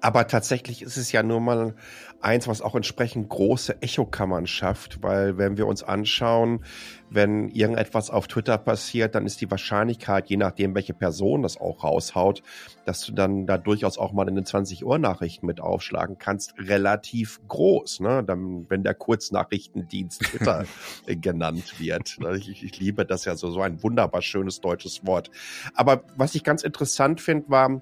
[0.01, 1.75] Aber tatsächlich ist es ja nur mal
[2.21, 6.63] eins, was auch entsprechend große Echokammern schafft, weil wenn wir uns anschauen,
[7.09, 11.83] wenn irgendetwas auf Twitter passiert, dann ist die Wahrscheinlichkeit, je nachdem, welche Person das auch
[11.83, 12.43] raushaut,
[12.85, 16.53] dass du dann da durchaus auch mal in den 20 Uhr Nachrichten mit aufschlagen kannst,
[16.57, 18.23] relativ groß, ne?
[18.23, 20.65] Dann, wenn der Kurznachrichtendienst Twitter
[21.05, 22.17] genannt wird.
[22.37, 25.29] Ich, ich liebe das ja so, so ein wunderbar schönes deutsches Wort.
[25.73, 27.81] Aber was ich ganz interessant finde, war,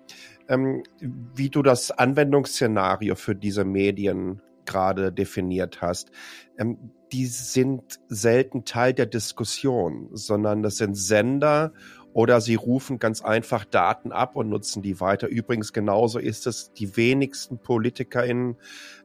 [0.49, 6.11] ähm, wie du das Anwendungsszenario für diese Medien gerade definiert hast.
[6.57, 11.71] Ähm, die sind selten Teil der Diskussion, sondern das sind Sender
[12.13, 15.27] oder sie rufen ganz einfach Daten ab und nutzen die weiter.
[15.27, 18.55] Übrigens genauso ist es, die wenigsten PolitikerInnen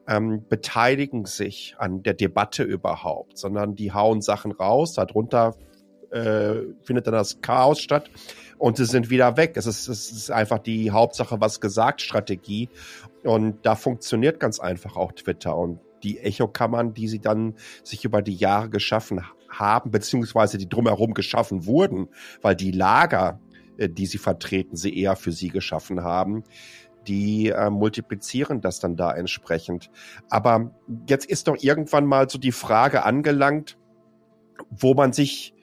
[0.07, 5.57] ähm, beteiligen sich an der Debatte überhaupt, sondern die hauen Sachen raus, darunter
[6.10, 8.10] äh, findet dann das Chaos statt
[8.58, 9.52] und sie sind wieder weg.
[9.56, 12.68] Es ist, es ist einfach die Hauptsache, was gesagt, Strategie.
[13.24, 18.22] Und da funktioniert ganz einfach auch Twitter und die Echokammern, die sie dann sich über
[18.22, 22.08] die Jahre geschaffen haben, beziehungsweise die drumherum geschaffen wurden,
[22.40, 23.40] weil die Lager,
[23.78, 26.44] äh, die sie vertreten, sie eher für sie geschaffen haben,
[27.06, 29.90] die äh, multiplizieren das dann da entsprechend.
[30.28, 30.70] Aber
[31.08, 33.78] jetzt ist doch irgendwann mal so die Frage angelangt,
[34.70, 35.54] wo man sich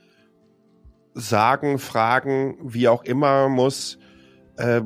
[1.17, 3.97] sagen, fragen, wie auch immer muss,
[4.58, 4.82] äh,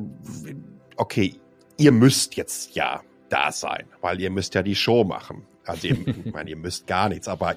[0.96, 1.34] okay,
[1.76, 5.46] ihr müsst jetzt ja da sein, weil ihr müsst ja die Show machen.
[5.64, 7.56] Also ihr, ich meine, ihr müsst gar nichts, aber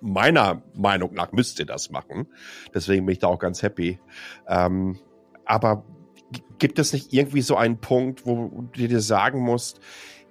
[0.00, 2.26] meiner Meinung nach müsst ihr das machen.
[2.74, 3.98] Deswegen bin ich da auch ganz happy.
[4.48, 4.98] Ähm,
[5.44, 5.84] aber
[6.58, 9.80] gibt es nicht irgendwie so einen Punkt, wo du dir sagen musst,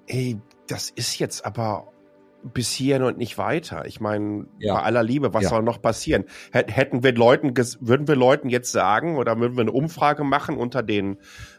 [0.08, 1.91] ey, das ist jetzt aber
[2.43, 3.86] bis hierhin und nicht weiter.
[3.86, 4.75] Ich meine, ja.
[4.75, 5.49] bei aller Liebe, was ja.
[5.49, 6.25] soll noch passieren?
[6.52, 10.84] Hätten wir Leuten, würden wir Leuten jetzt sagen oder würden wir eine Umfrage machen unter
[10.84, 11.17] den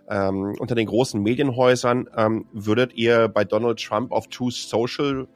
[0.09, 5.29] ähm, unter den großen Medienhäusern, ähm, würdet ihr bei Donald Trump auf Truth Social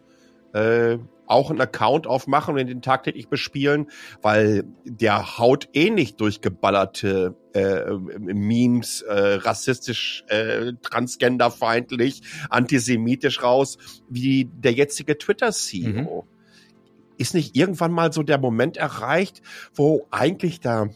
[0.54, 3.88] äh, auch einen Account aufmachen und den tagtäglich bespielen,
[4.22, 14.44] weil der haut eh nicht durchgeballerte äh, Memes, äh, rassistisch, äh, transgenderfeindlich, antisemitisch raus, wie
[14.44, 16.22] der jetzige Twitter-CEO.
[16.22, 16.28] Mhm.
[17.16, 19.40] Ist nicht irgendwann mal so der Moment erreicht,
[19.74, 20.88] wo eigentlich da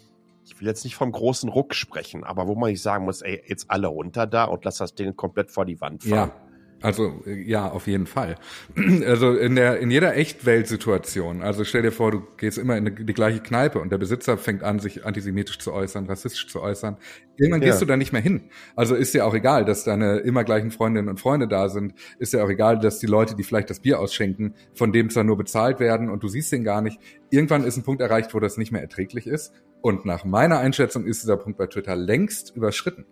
[0.44, 3.42] ich will jetzt nicht vom großen Ruck sprechen, aber wo man nicht sagen muss, ey,
[3.46, 6.30] jetzt alle runter da und lass das Ding komplett vor die Wand fahren.
[6.30, 6.47] Ja.
[6.80, 8.36] Also ja, auf jeden Fall.
[9.08, 11.42] Also in der in jeder Echtweltsituation.
[11.42, 14.62] Also stell dir vor, du gehst immer in die, gleiche Kneipe und der Besitzer fängt
[14.62, 16.96] an, sich antisemitisch zu äußern, rassistisch zu äußern.
[17.36, 17.68] Irgendwann ja.
[17.68, 18.50] gehst du da nicht mehr hin.
[18.76, 21.94] Also ist dir auch egal, dass deine immer gleichen Freundinnen und Freunde da sind.
[22.18, 25.24] Ist dir auch egal, dass die Leute, die vielleicht das Bier ausschenken, von dem zwar
[25.24, 27.00] nur bezahlt werden und du siehst den gar nicht.
[27.30, 29.52] Irgendwann ist ein Punkt erreicht, wo das nicht mehr erträglich ist.
[29.80, 33.04] Und nach meiner Einschätzung ist dieser Punkt bei Twitter längst überschritten.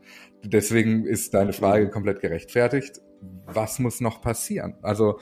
[0.44, 4.74] Deswegen ist deine Frage komplett gerechtfertigt was muss noch passieren?
[4.82, 5.18] Also,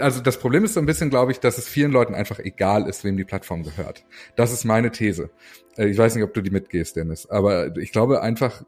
[0.00, 2.88] also das Problem ist so ein bisschen, glaube ich, dass es vielen Leuten einfach egal
[2.88, 4.04] ist, wem die Plattform gehört.
[4.36, 5.30] Das ist meine These.
[5.76, 8.62] Äh, ich weiß nicht, ob du die mitgehst, Dennis, aber ich glaube einfach,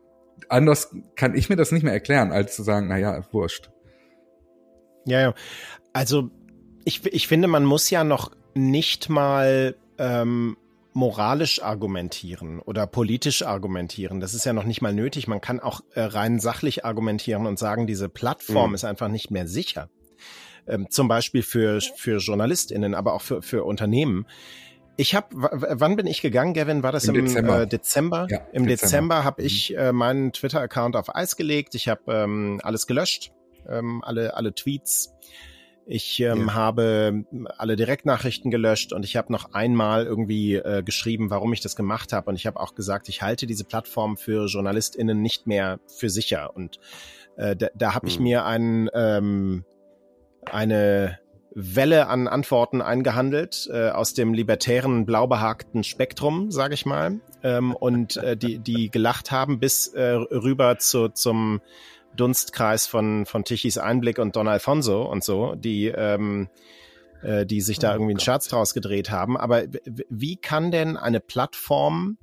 [0.48, 3.70] anders kann ich mir das nicht mehr erklären, als zu sagen, na ja, wurscht.
[5.06, 5.34] Ja, ja.
[5.92, 6.30] Also
[6.84, 10.56] ich, ich finde, man muss ja noch nicht mal ähm,
[10.94, 14.20] moralisch argumentieren oder politisch argumentieren.
[14.20, 15.26] Das ist ja noch nicht mal nötig.
[15.26, 18.74] Man kann auch äh, rein sachlich argumentieren und sagen, diese Plattform mhm.
[18.76, 19.90] ist einfach nicht mehr sicher.
[20.66, 24.26] Ähm, zum Beispiel für, für JournalistInnen, aber auch für, für Unternehmen.
[24.96, 26.84] Ich habe, wann bin ich gegangen, Gavin?
[26.84, 27.62] War das im, im Dezember?
[27.62, 28.26] Äh, Dezember?
[28.30, 29.76] Ja, Im Dezember, Dezember habe ich mhm.
[29.76, 31.74] äh, meinen Twitter-Account auf Eis gelegt.
[31.74, 33.32] Ich habe ähm, alles gelöscht,
[33.68, 35.12] ähm, alle alle Tweets,
[35.86, 36.54] ich ähm, ja.
[36.54, 37.24] habe
[37.58, 42.12] alle Direktnachrichten gelöscht und ich habe noch einmal irgendwie äh, geschrieben, warum ich das gemacht
[42.12, 42.30] habe.
[42.30, 46.56] Und ich habe auch gesagt, ich halte diese Plattform für JournalistInnen nicht mehr für sicher.
[46.56, 46.80] Und
[47.36, 48.22] äh, da, da habe ich hm.
[48.22, 49.64] mir einen, ähm,
[50.50, 51.18] eine
[51.54, 58.16] Welle an Antworten eingehandelt äh, aus dem libertären, blaubehagten Spektrum, sage ich mal, ähm, und
[58.16, 61.60] äh, die, die gelacht haben bis äh, rüber zu, zum
[62.16, 66.48] Dunstkreis von, von Tichys Einblick und Don Alfonso und so, die, ähm,
[67.22, 69.36] äh, die sich da oh irgendwie einen Scherz draus gedreht haben.
[69.36, 69.64] Aber
[70.08, 72.18] wie kann denn eine Plattform,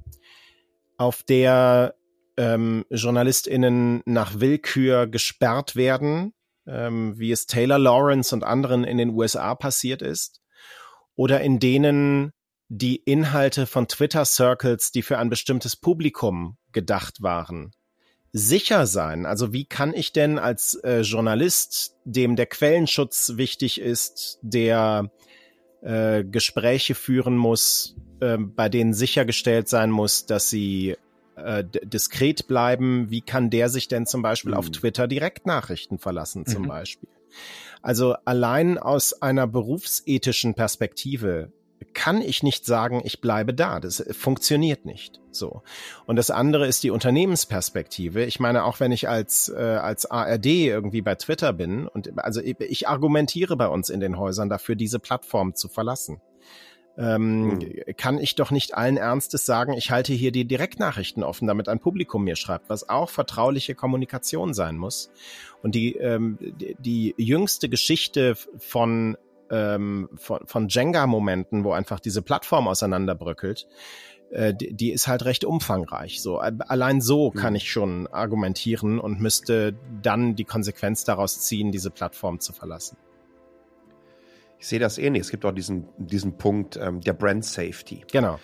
[1.02, 1.96] auf der
[2.38, 6.34] ähm, JournalistInnen nach Willkür gesperrt werden,
[6.68, 10.42] ähm, wie es Taylor Lawrence und anderen in den USA passiert ist,
[11.16, 12.34] oder in denen
[12.70, 17.72] die Inhalte von Twitter-Circles, die für ein bestimmtes Publikum gedacht waren,
[18.34, 19.26] sicher sein?
[19.26, 25.12] Also wie kann ich denn als äh, Journalist, dem der Quellenschutz wichtig ist, der
[25.82, 30.96] äh, Gespräche führen muss, äh, bei denen sichergestellt sein muss, dass sie
[31.36, 33.10] äh, diskret bleiben.
[33.10, 34.58] Wie kann der sich denn zum Beispiel mhm.
[34.58, 36.68] auf Twitter Direktnachrichten verlassen, zum mhm.
[36.68, 37.10] Beispiel?
[37.82, 41.52] Also allein aus einer berufsethischen Perspektive
[41.94, 43.80] kann ich nicht sagen, ich bleibe da.
[43.80, 45.20] Das funktioniert nicht.
[45.32, 45.62] So.
[46.06, 48.26] Und das andere ist die Unternehmensperspektive.
[48.26, 52.42] Ich meine, auch wenn ich als, äh, als ARD irgendwie bei Twitter bin und also
[52.42, 56.22] ich argumentiere bei uns in den Häusern dafür, diese Plattform zu verlassen
[56.98, 57.96] ähm, hm.
[57.98, 61.80] kann ich doch nicht allen Ernstes sagen, ich halte hier die Direktnachrichten offen, damit ein
[61.80, 65.10] Publikum mir schreibt, was auch vertrauliche Kommunikation sein muss.
[65.64, 69.18] Und die, ähm, die, die jüngste Geschichte von,
[69.52, 73.68] ähm, von, von Jenga-Momenten, wo einfach diese Plattform auseinanderbröckelt,
[74.32, 76.22] äh, die, die ist halt recht umfangreich.
[76.22, 77.56] So allein so kann hm.
[77.56, 82.98] ich schon argumentieren und müsste dann die Konsequenz daraus ziehen, diese Plattform zu verlassen.
[84.58, 85.22] Ich sehe das ähnlich.
[85.22, 88.06] Es gibt auch diesen, diesen Punkt ähm, der Brand Safety.
[88.12, 88.40] Genau.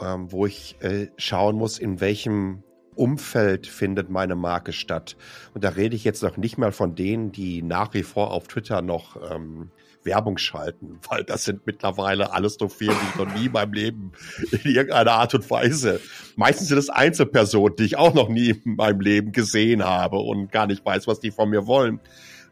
[0.00, 2.62] Ähm, wo ich äh, schauen muss, in welchem
[2.94, 5.16] Umfeld findet meine Marke statt.
[5.54, 8.48] Und da rede ich jetzt noch nicht mal von denen, die nach wie vor auf
[8.48, 9.70] Twitter noch ähm,
[10.08, 13.72] Werbung schalten, weil das sind mittlerweile alles so viele, die ich noch nie in meinem
[13.72, 14.12] Leben
[14.50, 16.00] in irgendeiner Art und Weise.
[16.36, 20.50] Meistens sind es Einzelpersonen, die ich auch noch nie in meinem Leben gesehen habe und
[20.50, 22.00] gar nicht weiß, was die von mir wollen.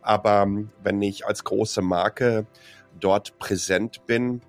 [0.02, 2.46] Aber ähm, wenn ich als große Marke
[3.00, 4.40] dort präsent bin.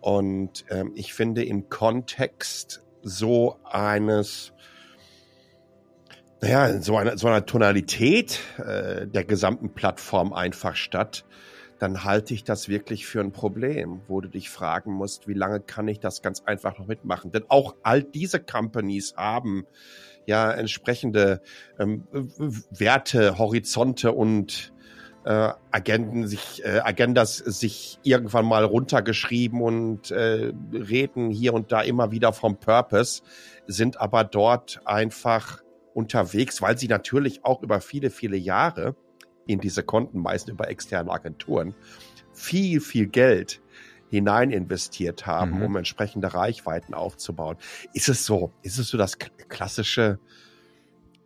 [0.00, 4.52] Und ähm, ich finde im Kontext so eines,
[6.40, 11.24] naja, so einer, so einer Tonalität äh, der gesamten Plattform einfach statt,
[11.82, 15.58] dann halte ich das wirklich für ein Problem, wo du dich fragen musst, wie lange
[15.58, 17.32] kann ich das ganz einfach noch mitmachen?
[17.32, 19.66] Denn auch all diese Companies haben
[20.24, 21.42] ja entsprechende
[21.80, 22.04] ähm,
[22.70, 24.72] Werte, Horizonte und
[25.24, 31.80] äh, Agenten sich, äh, Agendas sich irgendwann mal runtergeschrieben und äh, reden hier und da
[31.80, 33.22] immer wieder vom Purpose,
[33.66, 35.64] sind aber dort einfach
[35.94, 38.94] unterwegs, weil sie natürlich auch über viele, viele Jahre
[39.46, 41.74] in diese Konten, meistens über externe Agenturen,
[42.32, 43.60] viel, viel Geld
[44.10, 45.62] hinein investiert haben, mhm.
[45.62, 47.56] um entsprechende Reichweiten aufzubauen.
[47.94, 48.52] Ist es so?
[48.62, 50.18] Ist es so das klassische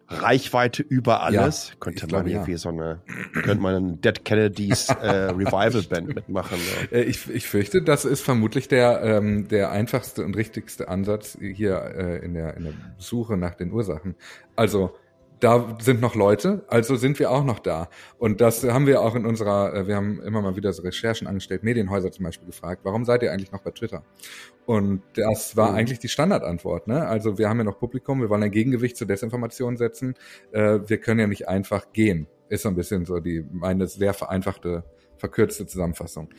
[0.09, 1.71] Reichweite über alles.
[1.71, 2.59] Ja, könnte man irgendwie ja.
[2.59, 3.01] so eine,
[3.33, 6.59] könnte man einen Dead Kennedys äh, Revival Band mitmachen.
[6.93, 6.99] Ja.
[6.99, 11.83] Äh, ich, ich fürchte, das ist vermutlich der, ähm, der einfachste und richtigste Ansatz hier
[11.97, 14.15] äh, in, der, in der Suche nach den Ursachen.
[14.55, 14.95] Also
[15.41, 17.89] da sind noch Leute, also sind wir auch noch da.
[18.19, 21.27] Und das haben wir auch in unserer, äh, wir haben immer mal wieder so Recherchen
[21.27, 24.03] angestellt, Medienhäuser zum Beispiel gefragt, warum seid ihr eigentlich noch bei Twitter?
[24.65, 25.77] Und das war mhm.
[25.77, 26.89] eigentlich die Standardantwort.
[26.89, 27.07] Ne?
[27.07, 30.15] Also wir haben ja noch Publikum, wir wollen ein Gegengewicht zur Desinformation setzen.
[30.53, 32.27] Äh, wir können ja nicht einfach gehen.
[32.49, 34.85] Ist so ein bisschen so die, meine sehr vereinfachte,
[35.19, 36.31] verkürzte Zusammenfassung.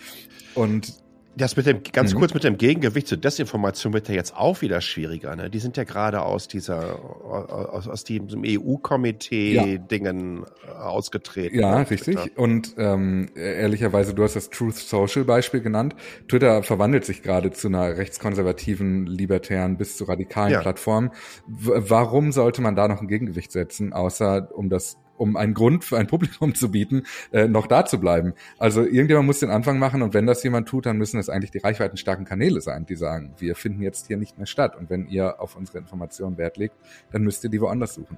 [0.56, 0.94] Und
[1.36, 2.20] das mit dem, ganz mhm.
[2.20, 5.36] kurz mit dem Gegengewicht zur Desinformation wird ja jetzt auch wieder schwieriger.
[5.36, 5.50] Ne?
[5.50, 10.80] Die sind ja gerade aus dieser, aus, aus diesem EU-Komitee-Dingen ja.
[10.80, 11.60] ausgetreten.
[11.60, 12.16] Ja, ne, richtig.
[12.16, 12.40] Twitter.
[12.40, 15.96] Und ähm, ehrlicherweise, du hast das Truth Social-Beispiel genannt.
[16.28, 20.62] Twitter verwandelt sich gerade zu einer rechtskonservativen, libertären bis zu radikalen ja.
[20.62, 21.12] Plattform.
[21.46, 25.84] W warum sollte man da noch ein Gegengewicht setzen, außer um das um einen Grund
[25.84, 28.34] für ein Publikum zu bieten, äh, noch da zu bleiben.
[28.58, 31.52] Also irgendjemand muss den Anfang machen und wenn das jemand tut, dann müssen es eigentlich
[31.52, 34.76] die reichweitenstarken Kanäle sein, die sagen, wir finden jetzt hier nicht mehr statt.
[34.76, 36.76] Und wenn ihr auf unsere Informationen Wert legt,
[37.12, 38.18] dann müsst ihr die woanders suchen.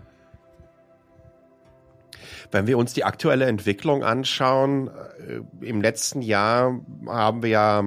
[2.52, 7.84] Wenn wir uns die aktuelle Entwicklung anschauen, äh, im letzten Jahr haben wir ja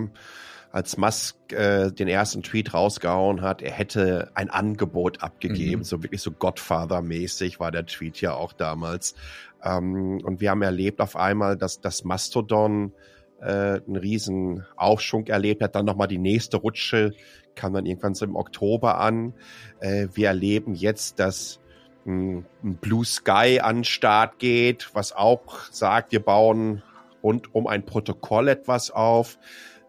[0.72, 5.84] als Musk äh, den ersten Tweet rausgehauen hat, er hätte ein Angebot abgegeben, mhm.
[5.84, 9.14] so wirklich so Godfather-mäßig war der Tweet ja auch damals.
[9.62, 12.92] Ähm, und wir haben erlebt auf einmal, dass das Mastodon
[13.40, 17.12] äh, einen riesen Aufschwung erlebt hat, dann nochmal die nächste Rutsche
[17.54, 19.34] kam dann irgendwann so im Oktober an.
[19.80, 21.60] Äh, wir erleben jetzt, dass
[22.06, 26.82] ein Blue Sky an Start geht, was auch sagt, wir bauen
[27.20, 29.38] und um ein Protokoll etwas auf.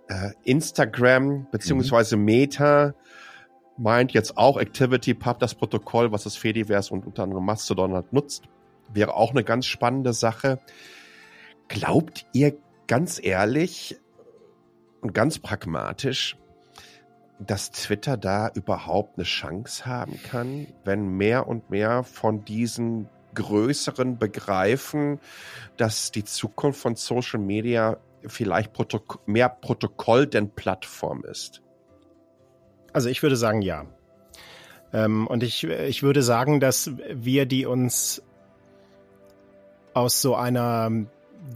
[0.08, 2.94] Äh, Instagram beziehungsweise Meta
[3.78, 8.44] meint jetzt auch ActivityPub, das Protokoll, was das Fediverse und unter anderem Mastodon hat, nutzt.
[8.94, 10.60] Wäre auch eine ganz spannende Sache.
[11.68, 12.56] Glaubt ihr
[12.88, 13.98] ganz ehrlich
[15.02, 16.38] und ganz pragmatisch,
[17.40, 24.18] dass Twitter da überhaupt eine Chance haben kann, wenn mehr und mehr von diesen größeren
[24.18, 25.20] begreifen,
[25.78, 31.62] dass die Zukunft von Social Media vielleicht Protok mehr Protokoll denn Plattform ist?
[32.92, 33.86] Also ich würde sagen, ja.
[34.94, 38.22] Ähm, und ich, ich würde sagen, dass wir, die uns
[39.94, 40.92] aus so einer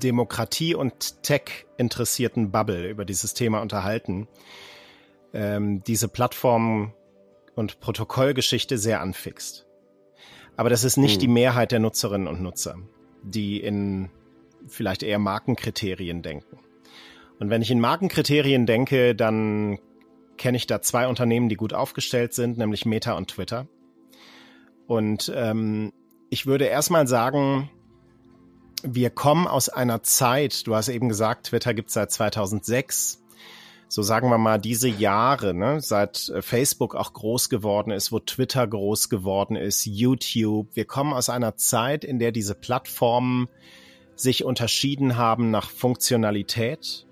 [0.02, 4.28] Demokratie- und Tech-interessierten Bubble über dieses Thema unterhalten,
[5.34, 6.94] ähm, diese Plattform-
[7.56, 9.66] und Protokollgeschichte sehr anfixt.
[10.56, 11.20] Aber das ist nicht hm.
[11.20, 12.76] die Mehrheit der Nutzerinnen und Nutzer,
[13.24, 14.10] die in
[14.68, 16.60] vielleicht eher Markenkriterien denken.
[17.40, 19.80] Und wenn ich in Markenkriterien denke, dann
[20.38, 23.68] kenne ich da zwei Unternehmen, die gut aufgestellt sind, nämlich Meta und Twitter.
[24.88, 25.92] Und ähm,
[26.30, 27.70] ich würde erstmal sagen,
[28.84, 33.24] wir kommen aus einer Zeit, du hast eben gesagt, Twitter gibt es seit 2006.
[33.90, 38.68] So sagen wir mal diese Jahre, ne, seit Facebook auch groß geworden ist, wo Twitter
[38.68, 40.68] groß geworden ist, YouTube.
[40.74, 43.48] Wir kommen aus einer Zeit, in der diese Plattformen
[44.20, 47.06] sich unterschieden haben nach Funktionalität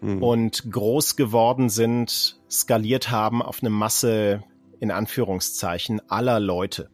[0.00, 0.22] mhm.
[0.22, 4.42] und groß geworden sind, skaliert haben auf eine Masse
[4.80, 6.90] in Anführungszeichen aller Leute.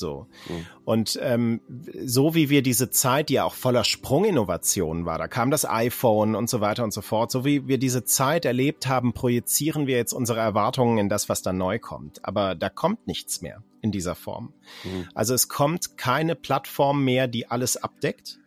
[0.00, 0.26] So.
[0.48, 0.66] Mhm.
[0.84, 1.60] Und ähm,
[2.04, 6.34] so wie wir diese Zeit, die ja auch voller Sprunginnovationen war, da kam das iPhone
[6.34, 9.96] und so weiter und so fort, so wie wir diese Zeit erlebt haben, projizieren wir
[9.96, 12.24] jetzt unsere Erwartungen in das, was da neu kommt.
[12.24, 14.52] Aber da kommt nichts mehr in dieser Form.
[14.82, 15.08] Mhm.
[15.14, 18.40] Also es kommt keine Plattform mehr, die alles abdeckt.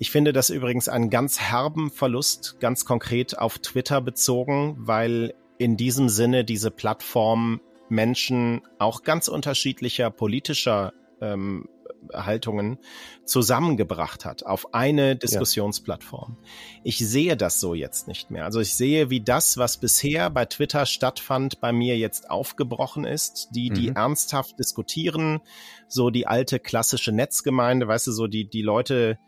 [0.00, 5.76] Ich finde das übrigens einen ganz herben Verlust, ganz konkret auf Twitter bezogen, weil in
[5.76, 11.68] diesem Sinne diese Plattform Menschen auch ganz unterschiedlicher politischer ähm,
[12.14, 12.78] Haltungen
[13.24, 16.36] zusammengebracht hat auf eine Diskussionsplattform.
[16.40, 16.48] Ja.
[16.84, 18.44] Ich sehe das so jetzt nicht mehr.
[18.44, 23.48] Also ich sehe, wie das, was bisher bei Twitter stattfand, bei mir jetzt aufgebrochen ist.
[23.54, 23.96] Die, die mhm.
[23.96, 25.40] ernsthaft diskutieren,
[25.88, 29.18] so die alte klassische Netzgemeinde, weißt du, so die, die Leute,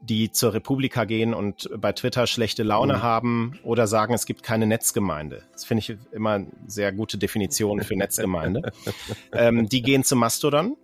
[0.00, 3.02] die zur Republika gehen und bei Twitter schlechte Laune mhm.
[3.02, 5.42] haben oder sagen, es gibt keine Netzgemeinde.
[5.52, 8.72] Das finde ich immer eine sehr gute Definition für Netzgemeinde.
[9.32, 10.76] ähm, die gehen zu Mastodon.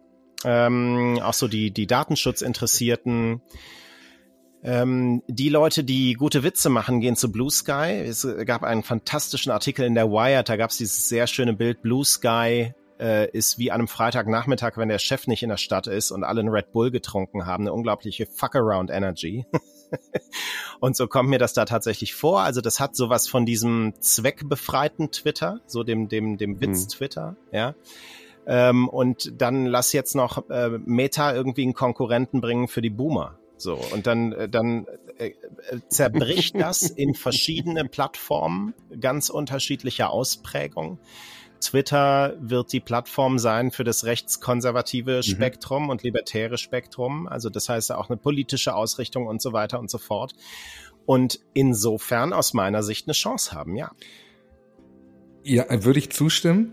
[0.44, 3.40] Ähm, auch so die, die Datenschutzinteressierten.
[4.62, 8.02] Ähm, die Leute, die gute Witze machen, gehen zu Blue Sky.
[8.04, 11.82] Es gab einen fantastischen Artikel in der Wired, da gab es dieses sehr schöne Bild,
[11.82, 12.72] Blue Sky
[13.04, 16.24] äh, ist wie an einem Freitagnachmittag, wenn der Chef nicht in der Stadt ist und
[16.24, 19.44] alle einen Red Bull getrunken haben, eine unglaubliche Fuck-Around-Energy.
[20.80, 22.40] und so kommt mir das da tatsächlich vor.
[22.40, 27.56] Also das hat sowas von diesem zweckbefreiten Twitter, so dem, dem, dem Witz-Twitter, mhm.
[27.56, 27.74] ja.
[28.46, 33.38] Ähm, und dann lass jetzt noch äh, Meta irgendwie einen Konkurrenten bringen für die Boomer.
[33.56, 34.86] So, und dann, äh, dann
[35.18, 40.98] äh, äh, zerbricht das in verschiedene Plattformen, ganz unterschiedlicher Ausprägung.
[41.64, 45.22] Twitter wird die Plattform sein für das rechtskonservative mhm.
[45.22, 47.26] Spektrum und libertäre Spektrum.
[47.26, 50.34] Also das heißt auch eine politische Ausrichtung und so weiter und so fort.
[51.06, 53.90] Und insofern aus meiner Sicht eine Chance haben, ja.
[55.42, 56.72] Ja, würde ich zustimmen.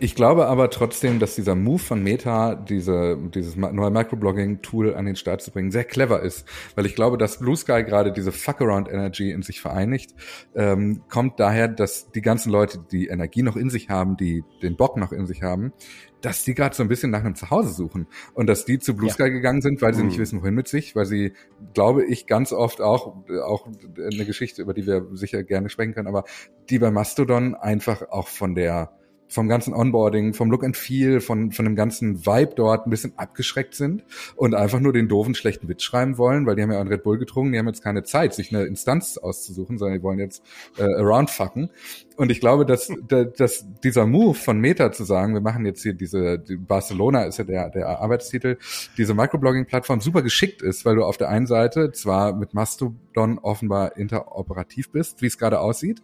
[0.00, 5.16] Ich glaube aber trotzdem, dass dieser Move von Meta, diese, dieses neue Microblogging-Tool an den
[5.16, 6.46] Start zu bringen, sehr clever ist.
[6.76, 10.14] Weil ich glaube, dass Blue Sky gerade diese Fuck-Around-Energy in sich vereinigt,
[10.54, 14.76] ähm, kommt daher, dass die ganzen Leute, die Energie noch in sich haben, die den
[14.76, 15.72] Bock noch in sich haben,
[16.20, 19.10] dass die gerade so ein bisschen nach einem Zuhause suchen und dass die zu Blue
[19.10, 20.08] Sky gegangen sind, weil sie mhm.
[20.08, 21.32] nicht wissen, wohin mit sich, weil sie,
[21.74, 26.08] glaube ich, ganz oft auch, auch eine Geschichte, über die wir sicher gerne sprechen können,
[26.08, 26.24] aber
[26.70, 28.92] die bei Mastodon einfach auch von der
[29.28, 33.12] vom ganzen Onboarding, vom Look and Feel, von, von dem ganzen Vibe dort ein bisschen
[33.16, 34.04] abgeschreckt sind
[34.36, 37.02] und einfach nur den doofen, schlechten Witz schreiben wollen, weil die haben ja einen Red
[37.02, 40.42] Bull getrunken, die haben jetzt keine Zeit, sich eine Instanz auszusuchen, sondern die wollen jetzt
[40.78, 41.70] äh, around fucken.
[42.16, 45.92] Und ich glaube, dass, dass dieser Move von Meta zu sagen, wir machen jetzt hier
[45.92, 48.56] diese, die Barcelona ist ja der, der Arbeitstitel,
[48.96, 53.96] diese Microblogging-Plattform super geschickt ist, weil du auf der einen Seite zwar mit Mastodon offenbar
[53.96, 56.02] interoperativ bist, wie es gerade aussieht,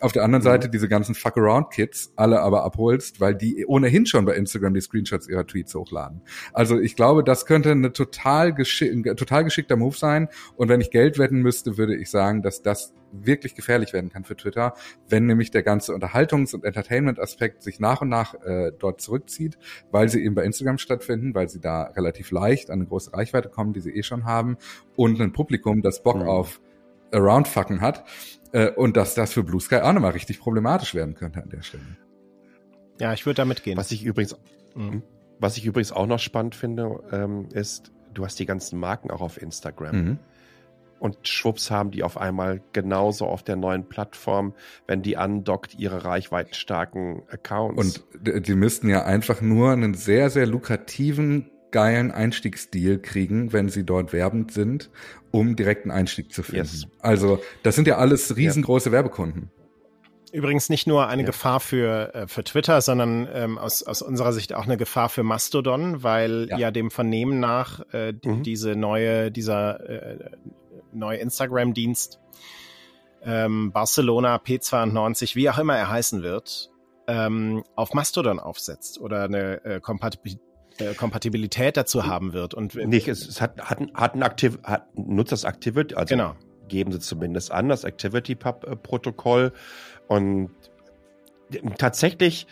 [0.00, 0.48] auf der anderen mhm.
[0.48, 5.28] Seite diese ganzen Fuck-Around-Kits alle aber abholst, weil die ohnehin schon bei Instagram die Screenshots
[5.28, 6.22] ihrer Tweets hochladen.
[6.54, 10.28] Also ich glaube, das könnte eine total, geschick, ein total geschickter Move sein.
[10.56, 14.24] Und wenn ich Geld wetten müsste, würde ich sagen, dass das wirklich gefährlich werden kann
[14.24, 14.74] für Twitter,
[15.08, 19.58] wenn nämlich der ganze Unterhaltungs- und Entertainment-Aspekt sich nach und nach äh, dort zurückzieht,
[19.90, 23.48] weil sie eben bei Instagram stattfinden, weil sie da relativ leicht an eine große Reichweite
[23.48, 24.56] kommen, die sie eh schon haben,
[24.96, 26.28] und ein Publikum, das Bock mhm.
[26.28, 26.60] auf
[27.12, 28.04] Around-Fucken hat.
[28.52, 31.62] Äh, und dass das für Blue Sky auch nochmal richtig problematisch werden könnte an der
[31.62, 31.96] Stelle.
[32.98, 33.76] Ja, ich würde damit gehen.
[33.76, 34.36] Was ich übrigens,
[34.74, 35.02] mhm.
[35.38, 39.20] was ich übrigens auch noch spannend finde, ähm, ist, du hast die ganzen Marken auch
[39.20, 39.96] auf Instagram.
[39.96, 40.18] Mhm.
[41.00, 44.52] Und schwupps haben die auf einmal genauso auf der neuen Plattform,
[44.86, 48.04] wenn die andockt, ihre reichweitenstarken Accounts.
[48.22, 53.84] Und die müssten ja einfach nur einen sehr, sehr lukrativen, geilen Einstiegsdeal kriegen, wenn sie
[53.84, 54.90] dort werbend sind,
[55.30, 56.66] um direkten Einstieg zu finden.
[56.66, 56.86] Yes.
[56.98, 58.92] Also, das sind ja alles riesengroße ja.
[58.92, 59.50] Werbekunden.
[60.32, 61.26] Übrigens nicht nur eine ja.
[61.26, 65.22] Gefahr für, äh, für Twitter, sondern ähm, aus, aus unserer Sicht auch eine Gefahr für
[65.22, 68.42] Mastodon, weil ja, ja dem Vernehmen nach äh, mhm.
[68.42, 70.30] diese neue, dieser äh,
[70.92, 72.20] neue Instagram-Dienst
[73.22, 76.70] ähm, Barcelona P92, wie auch immer er heißen wird,
[77.06, 80.40] ähm, auf Mastodon aufsetzt oder eine äh, Kompatibilität
[80.78, 82.54] äh, Kompatibilität dazu haben wird.
[82.54, 86.34] Und nicht, es, es hat, hat, hat ein Aktiv, hat, nutzt das Activity, also genau.
[86.68, 89.50] geben sie zumindest an, das Activity Pub äh,
[90.08, 90.50] und
[91.76, 92.46] tatsächlich,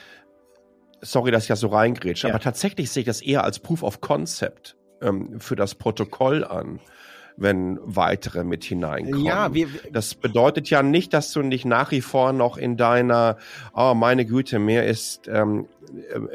[1.01, 2.35] sorry, dass ich ja so reingrätsche, ja.
[2.35, 6.81] aber tatsächlich sehe ich das eher als Proof of Concept ähm, für das Protokoll an
[7.39, 9.25] wenn weitere mit hineinkommen.
[9.25, 13.37] Ja, wir, das bedeutet ja nicht, dass du nicht nach wie vor noch in deiner,
[13.75, 15.78] oh meine Güte, mir ist ähm, äh,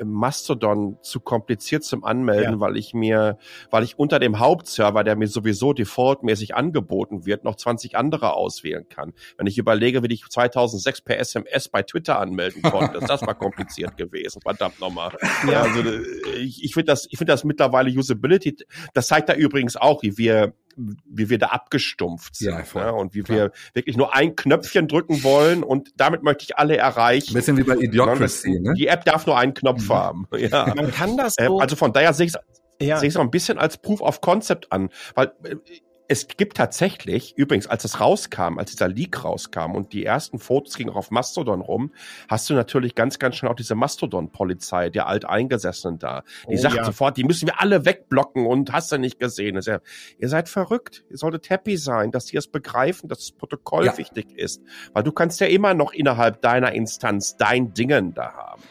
[0.03, 2.59] Mastodon zu kompliziert zum Anmelden, ja.
[2.59, 3.37] weil ich mir,
[3.71, 8.87] weil ich unter dem Hauptserver, der mir sowieso defaultmäßig angeboten wird, noch 20 andere auswählen
[8.89, 9.13] kann.
[9.37, 13.97] Wenn ich überlege, wie ich 2006 per SMS bei Twitter anmelden konnte, das war kompliziert
[13.97, 14.41] gewesen.
[14.41, 15.11] Verdammt nochmal.
[15.49, 15.63] Ja.
[15.63, 15.81] Also
[16.37, 18.57] ich, ich finde das, ich finde das mittlerweile Usability.
[18.93, 22.93] Das zeigt da übrigens auch, wie wir wie wir da abgestumpft sind ja, ne?
[22.93, 23.37] und wie Klar.
[23.37, 27.31] wir wirklich nur ein Knöpfchen drücken wollen und damit möchte ich alle erreichen.
[27.31, 28.73] Ein bisschen wie bei Idiocracy, ne?
[28.73, 29.93] Die App darf nur einen Knopf mhm.
[29.93, 30.27] haben.
[30.37, 30.73] Ja.
[30.75, 31.59] Man kann das so.
[31.59, 32.39] Also von daher sehe ich es
[32.81, 33.01] ja.
[33.01, 35.55] es auch ein bisschen als Proof of Concept an, weil äh,
[36.09, 40.75] es gibt tatsächlich, übrigens, als es rauskam, als dieser Leak rauskam und die ersten Fotos
[40.75, 41.91] gingen auch auf Mastodon rum,
[42.27, 46.23] hast du natürlich ganz, ganz schnell auch diese Mastodon-Polizei, der Alteingesessenen da.
[46.49, 46.85] Die oh, sagt ja.
[46.85, 49.59] sofort, die müssen wir alle wegblocken und hast du nicht gesehen.
[49.63, 49.79] Ja,
[50.19, 51.05] ihr seid verrückt.
[51.09, 53.97] Ihr solltet happy sein, dass sie es begreifen, dass das Protokoll ja.
[53.97, 54.61] wichtig ist.
[54.91, 58.61] Weil du kannst ja immer noch innerhalb deiner Instanz dein Dingen da haben.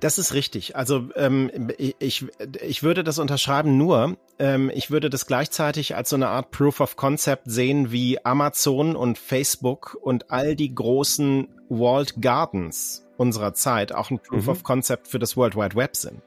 [0.00, 0.76] Das ist richtig.
[0.76, 2.26] Also ähm, ich,
[2.62, 6.80] ich würde das unterschreiben nur, ähm, ich würde das gleichzeitig als so eine Art Proof
[6.80, 13.92] of Concept sehen, wie Amazon und Facebook und all die großen Walled Gardens unserer Zeit
[13.92, 14.50] auch ein Proof mhm.
[14.50, 16.22] of Concept für das World Wide Web sind.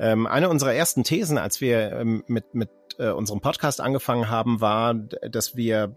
[0.00, 4.60] Ähm, eine unserer ersten Thesen, als wir ähm, mit, mit äh, unserem Podcast angefangen haben,
[4.60, 5.96] war, dass wir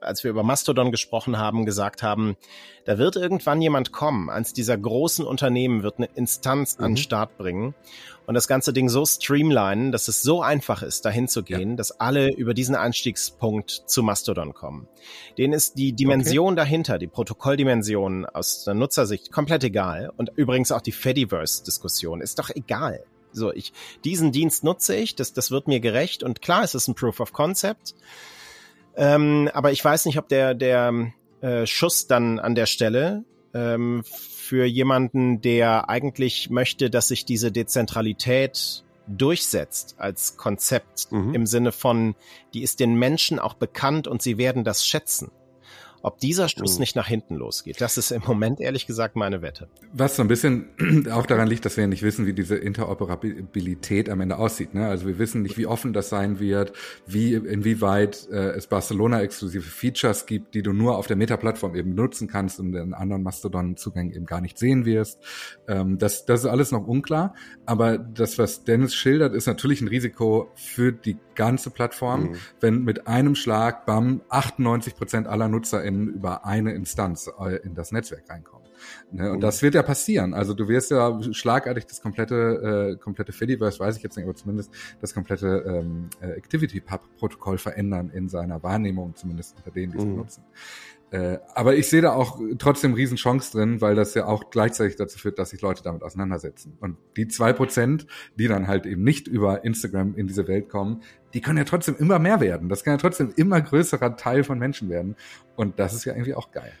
[0.00, 2.36] als wir über Mastodon gesprochen haben, gesagt haben,
[2.84, 6.84] da wird irgendwann jemand kommen, eins dieser großen Unternehmen wird eine Instanz mhm.
[6.84, 7.74] an den Start bringen
[8.26, 11.76] und das ganze Ding so streamlinen, dass es so einfach ist, dahin zu gehen, ja.
[11.76, 14.88] dass alle über diesen Einstiegspunkt zu Mastodon kommen.
[15.38, 16.56] Denen ist die Dimension okay.
[16.56, 22.50] dahinter, die Protokolldimension aus der Nutzersicht komplett egal und übrigens auch die Fediverse-Diskussion ist doch
[22.50, 23.04] egal.
[23.32, 23.72] So, ich,
[24.04, 27.20] diesen Dienst nutze ich, das, das wird mir gerecht und klar, es ist ein Proof
[27.20, 27.94] of Concept.
[28.96, 33.24] Ähm, aber ich weiß nicht, ob der, der äh, Schuss dann an der Stelle
[33.54, 41.34] ähm, für jemanden, der eigentlich möchte, dass sich diese Dezentralität durchsetzt als Konzept mhm.
[41.34, 42.14] im Sinne von,
[42.54, 45.30] die ist den Menschen auch bekannt und sie werden das schätzen
[46.02, 47.80] ob dieser Schuss nicht nach hinten losgeht.
[47.80, 49.68] Das ist im Moment ehrlich gesagt meine Wette.
[49.92, 50.66] Was so ein bisschen
[51.10, 54.74] auch daran liegt, dass wir nicht wissen, wie diese Interoperabilität am Ende aussieht.
[54.74, 54.86] Ne?
[54.88, 56.72] Also wir wissen nicht, wie offen das sein wird,
[57.06, 62.26] wie inwieweit äh, es Barcelona-exklusive Features gibt, die du nur auf der Meta-Plattform eben nutzen
[62.26, 65.20] kannst und in anderen Mastodon-Zugängen eben gar nicht sehen wirst.
[65.68, 67.34] Ähm, das, das ist alles noch unklar.
[67.64, 72.36] Aber das, was Dennis schildert, ist natürlich ein Risiko für die ganze Plattform, mhm.
[72.60, 75.48] wenn mit einem Schlag, bam, 98 Prozent aller
[75.92, 78.68] NutzerInnen über eine Instanz äh, in das Netzwerk reinkommen.
[79.12, 79.30] Ne?
[79.30, 80.34] Und das wird ja passieren.
[80.34, 84.34] Also du wirst ja schlagartig das komplette, äh, komplette Fediverse, weiß ich jetzt nicht, aber
[84.34, 90.04] zumindest das komplette ähm, äh, Activity-Pub-Protokoll verändern in seiner Wahrnehmung, zumindest unter denen, die es
[90.04, 90.10] mhm.
[90.10, 90.44] benutzen.
[91.12, 94.96] Äh, aber ich sehe da auch trotzdem riesen Chance drin, weil das ja auch gleichzeitig
[94.96, 96.78] dazu führt, dass sich Leute damit auseinandersetzen.
[96.80, 98.06] Und die zwei Prozent,
[98.36, 101.02] die dann halt eben nicht über Instagram in diese Welt kommen,
[101.34, 102.70] die können ja trotzdem immer mehr werden.
[102.70, 105.16] Das kann ja trotzdem immer größerer Teil von Menschen werden.
[105.54, 106.72] Und das ist ja irgendwie auch geil.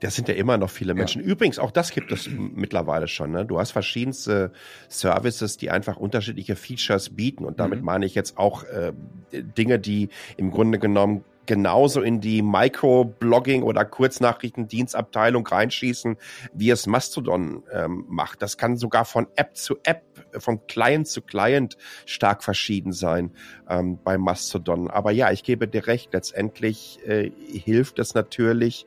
[0.00, 1.22] Das sind ja immer noch viele Menschen.
[1.22, 1.28] Ja.
[1.28, 3.32] Übrigens, auch das gibt es mittlerweile schon.
[3.32, 3.44] Ne?
[3.44, 4.52] Du hast verschiedenste
[4.88, 7.44] Services, die einfach unterschiedliche Features bieten.
[7.44, 7.84] Und damit mhm.
[7.86, 8.92] meine ich jetzt auch äh,
[9.32, 16.16] Dinge, die im Grunde genommen genauso in die Microblogging oder Kurznachrichtendienstabteilung reinschießen,
[16.52, 18.42] wie es Mastodon ähm, macht.
[18.42, 20.02] Das kann sogar von App zu App,
[20.38, 23.32] von Client zu Client stark verschieden sein
[23.68, 24.90] ähm, bei Mastodon.
[24.90, 28.86] Aber ja, ich gebe dir recht, letztendlich äh, hilft es natürlich.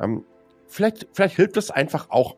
[0.00, 0.24] Ähm,
[0.66, 2.36] vielleicht, vielleicht hilft es einfach auch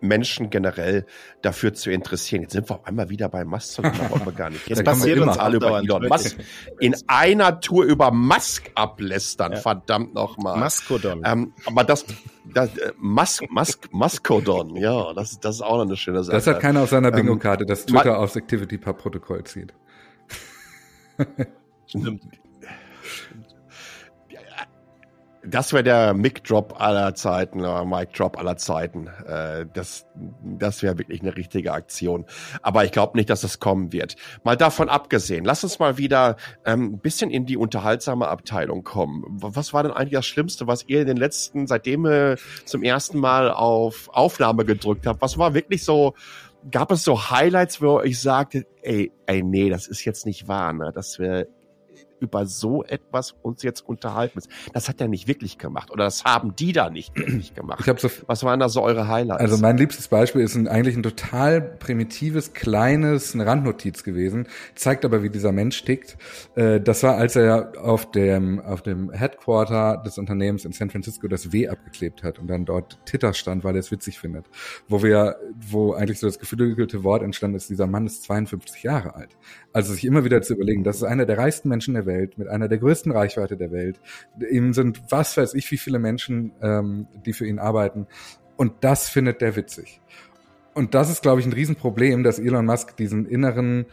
[0.00, 1.06] Menschen generell
[1.42, 2.42] dafür zu interessieren.
[2.42, 4.68] Jetzt sind wir auf einmal wieder bei da wollen wir gar nicht.
[4.68, 6.36] Jetzt passiert uns alle über Elon Musk.
[6.80, 9.58] In einer Tour über Musk ablästern, ja.
[9.58, 10.58] verdammt nochmal.
[10.58, 11.22] Maskodon.
[11.24, 12.04] Ähm, aber das,
[12.52, 16.36] das äh, Musk, Musk, Maskodon, ja, das, das ist auch noch eine schöne Sache.
[16.36, 19.74] Das hat keiner auf seiner ähm, Bingo-Karte, dass Twitter aufs Activity per Protokoll zieht.
[21.86, 22.22] Stimmt.
[25.48, 29.08] Das wäre der Mic-Drop aller Zeiten, oder Mic-Drop aller Zeiten.
[29.26, 30.06] Äh, das
[30.42, 32.24] das wäre wirklich eine richtige Aktion.
[32.62, 34.16] Aber ich glaube nicht, dass das kommen wird.
[34.44, 39.24] Mal davon abgesehen, lass uns mal wieder ähm, ein bisschen in die unterhaltsame Abteilung kommen.
[39.28, 43.18] Was war denn eigentlich das Schlimmste, was ihr in den letzten, seitdem ihr zum ersten
[43.18, 45.20] Mal auf Aufnahme gedrückt habt?
[45.20, 46.14] Was war wirklich so,
[46.70, 50.72] gab es so Highlights, wo ich sagte, ey, ey, nee, das ist jetzt nicht wahr,
[50.72, 50.92] ne?
[50.94, 51.48] Das wäre
[52.20, 54.40] über so etwas uns jetzt unterhalten
[54.72, 57.80] Das hat er nicht wirklich gemacht oder das haben die da nicht wirklich gemacht.
[57.80, 59.40] Ich hab so, Was waren da so eure Highlights?
[59.40, 65.04] Also mein liebstes Beispiel ist ein, eigentlich ein total primitives, kleines, eine Randnotiz gewesen, zeigt
[65.04, 66.16] aber, wie dieser Mensch tickt.
[66.54, 71.28] Äh, das war, als er auf dem, auf dem Headquarter des Unternehmens in San Francisco
[71.28, 74.46] das W abgeklebt hat und dann dort Titter stand, weil er es witzig findet.
[74.88, 79.14] Wo wir, wo eigentlich so das geflügelte Wort entstanden ist, dieser Mann ist 52 Jahre
[79.14, 79.36] alt.
[79.76, 82.48] Also sich immer wieder zu überlegen, das ist einer der reichsten Menschen der Welt, mit
[82.48, 84.00] einer der größten Reichweite der Welt.
[84.50, 88.06] Ihm sind was weiß ich wie viele Menschen, ähm, die für ihn arbeiten.
[88.56, 90.00] Und das findet der witzig.
[90.72, 93.84] Und das ist, glaube ich, ein Riesenproblem, dass Elon Musk diesen inneren,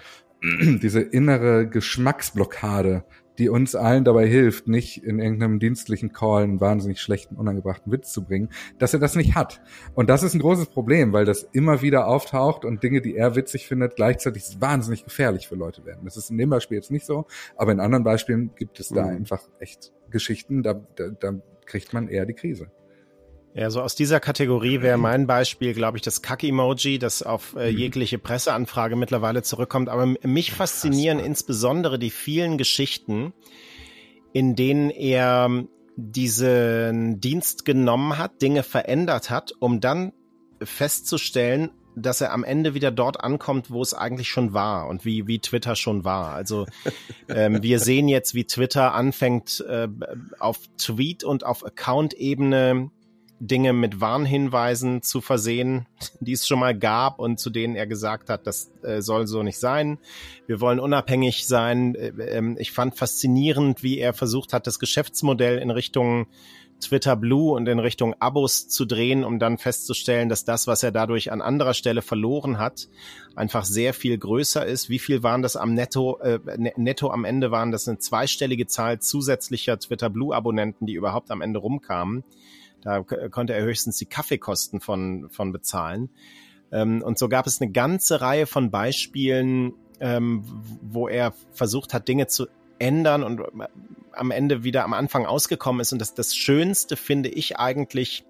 [0.41, 3.03] diese innere Geschmacksblockade
[3.37, 8.11] die uns allen dabei hilft, nicht in irgendeinem dienstlichen Call einen wahnsinnig schlechten, unangebrachten Witz
[8.11, 9.61] zu bringen, dass er das nicht hat.
[9.95, 13.35] Und das ist ein großes Problem, weil das immer wieder auftaucht und Dinge, die er
[13.35, 16.01] witzig findet, gleichzeitig wahnsinnig gefährlich für Leute werden.
[16.05, 17.25] Das ist in dem Beispiel jetzt nicht so,
[17.55, 19.17] aber in anderen Beispielen gibt es da mhm.
[19.17, 21.33] einfach echt Geschichten, da, da, da
[21.65, 22.67] kriegt man eher die Krise.
[23.55, 27.71] Ja, so aus dieser Kategorie wäre mein Beispiel, glaube ich, das Kack-Emoji, das auf äh,
[27.71, 27.77] mhm.
[27.77, 29.89] jegliche Presseanfrage mittlerweile zurückkommt.
[29.89, 33.33] Aber mich faszinieren Krass, insbesondere die vielen Geschichten,
[34.31, 40.13] in denen er diesen Dienst genommen hat, Dinge verändert hat, um dann
[40.63, 45.27] festzustellen, dass er am Ende wieder dort ankommt, wo es eigentlich schon war und wie,
[45.27, 46.29] wie Twitter schon war.
[46.33, 46.65] Also
[47.29, 49.87] ähm, wir sehen jetzt, wie Twitter anfängt, äh,
[50.39, 52.89] auf Tweet- und auf Account-Ebene
[53.47, 55.85] Dinge mit Warnhinweisen zu versehen,
[56.21, 59.43] die es schon mal gab und zu denen er gesagt hat, das äh, soll so
[59.43, 59.99] nicht sein.
[60.47, 61.93] Wir wollen unabhängig sein.
[61.95, 62.07] Äh,
[62.39, 66.27] äh, ich fand faszinierend, wie er versucht hat, das Geschäftsmodell in Richtung
[66.79, 70.91] Twitter Blue und in Richtung Abos zu drehen, um dann festzustellen, dass das, was er
[70.91, 72.87] dadurch an anderer Stelle verloren hat,
[73.35, 74.89] einfach sehr viel größer ist.
[74.89, 76.17] Wie viel waren das am Netto?
[76.19, 80.93] Äh, ne-, netto am Ende waren das eine zweistellige Zahl zusätzlicher Twitter Blue Abonnenten, die
[80.93, 82.23] überhaupt am Ende rumkamen.
[82.83, 86.09] Da konnte er höchstens die Kaffeekosten von, von bezahlen.
[86.71, 90.43] Ähm, und so gab es eine ganze Reihe von Beispielen, ähm,
[90.81, 92.47] wo er versucht hat, Dinge zu
[92.79, 93.67] ändern und äh,
[94.11, 95.93] am Ende wieder am Anfang ausgekommen ist.
[95.93, 98.25] Und das, das Schönste finde ich eigentlich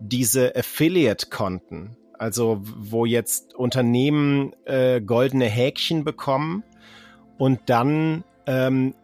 [0.00, 1.96] diese Affiliate-Konten.
[2.18, 6.64] Also wo jetzt Unternehmen äh, goldene Häkchen bekommen
[7.36, 8.94] und dann ähm,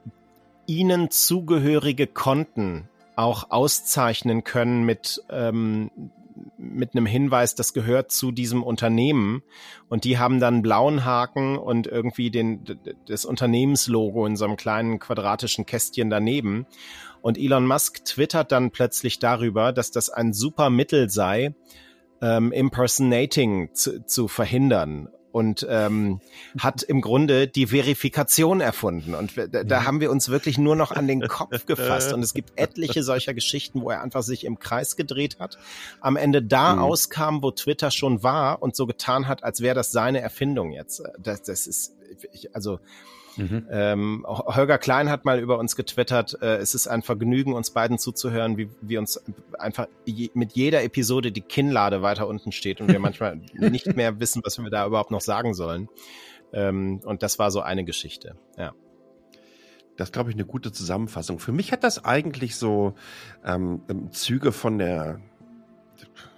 [0.66, 5.90] ihnen zugehörige Konten auch auszeichnen können mit, ähm,
[6.56, 9.42] mit einem Hinweis, das gehört zu diesem Unternehmen.
[9.88, 12.64] Und die haben dann einen blauen Haken und irgendwie den,
[13.06, 16.66] das Unternehmenslogo in so einem kleinen quadratischen Kästchen daneben.
[17.20, 21.54] Und Elon Musk twittert dann plötzlich darüber, dass das ein super Mittel sei,
[22.20, 26.20] ähm, Impersonating zu, zu verhindern und ähm,
[26.58, 29.14] hat im Grunde die Verifikation erfunden.
[29.14, 32.12] Und da, da haben wir uns wirklich nur noch an den Kopf gefasst.
[32.12, 35.58] Und es gibt etliche solcher Geschichten, wo er einfach sich im Kreis gedreht hat,
[36.00, 36.82] am Ende da mhm.
[36.82, 41.02] auskam, wo Twitter schon war und so getan hat, als wäre das seine Erfindung jetzt.
[41.18, 41.94] Das, das ist,
[42.52, 42.78] also
[43.36, 43.66] Mhm.
[43.70, 47.98] Ähm, Holger Klein hat mal über uns getwittert, äh, es ist ein Vergnügen, uns beiden
[47.98, 49.22] zuzuhören, wie wir uns
[49.58, 54.20] einfach je, mit jeder Episode die Kinnlade weiter unten steht und wir manchmal nicht mehr
[54.20, 55.88] wissen, was wir da überhaupt noch sagen sollen.
[56.52, 58.72] Ähm, und das war so eine Geschichte, ja.
[59.96, 61.38] Das glaube ich eine gute Zusammenfassung.
[61.38, 62.94] Für mich hat das eigentlich so
[63.44, 65.20] ähm, Züge von der,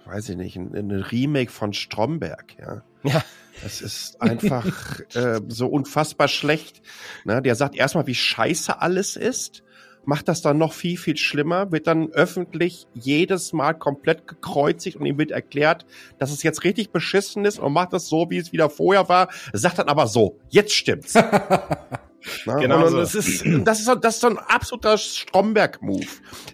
[0.05, 2.83] weiß ich nicht, ein, ein Remake von Stromberg, ja.
[3.03, 3.23] Ja.
[3.63, 4.65] Das ist einfach
[5.15, 6.81] äh, so unfassbar schlecht.
[7.23, 7.41] Ne?
[7.41, 9.63] Der sagt erstmal, wie scheiße alles ist.
[10.03, 15.05] macht das dann noch viel, viel schlimmer, wird dann öffentlich jedes Mal komplett gekreuzigt und
[15.05, 15.85] ihm wird erklärt,
[16.19, 19.29] dass es jetzt richtig beschissen ist und macht das so, wie es wieder vorher war,
[19.53, 21.15] sagt dann aber so, jetzt stimmt's.
[22.45, 22.87] Na, genau.
[22.87, 22.97] So.
[22.97, 26.07] das, ist, das, ist, das ist so ein absoluter Stromberg-Move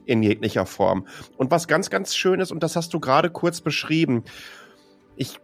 [0.05, 1.07] in jeglicher Form.
[1.37, 4.23] Und was ganz, ganz schön ist, und das hast du gerade kurz beschrieben,
[5.15, 5.39] ich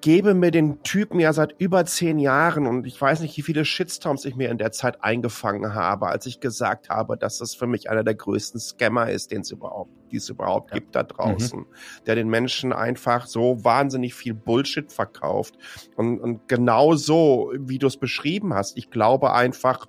[0.00, 3.64] gebe mir den Typen ja seit über zehn Jahren und ich weiß nicht, wie viele
[3.64, 7.66] Shitstorms ich mir in der Zeit eingefangen habe, als ich gesagt habe, dass das für
[7.66, 10.76] mich einer der größten Scammer ist, den es überhaupt, die es überhaupt ja.
[10.76, 11.66] gibt da draußen, mhm.
[12.06, 15.58] der den Menschen einfach so wahnsinnig viel Bullshit verkauft.
[15.96, 19.86] Und, und genau so, wie du es beschrieben hast, ich glaube einfach,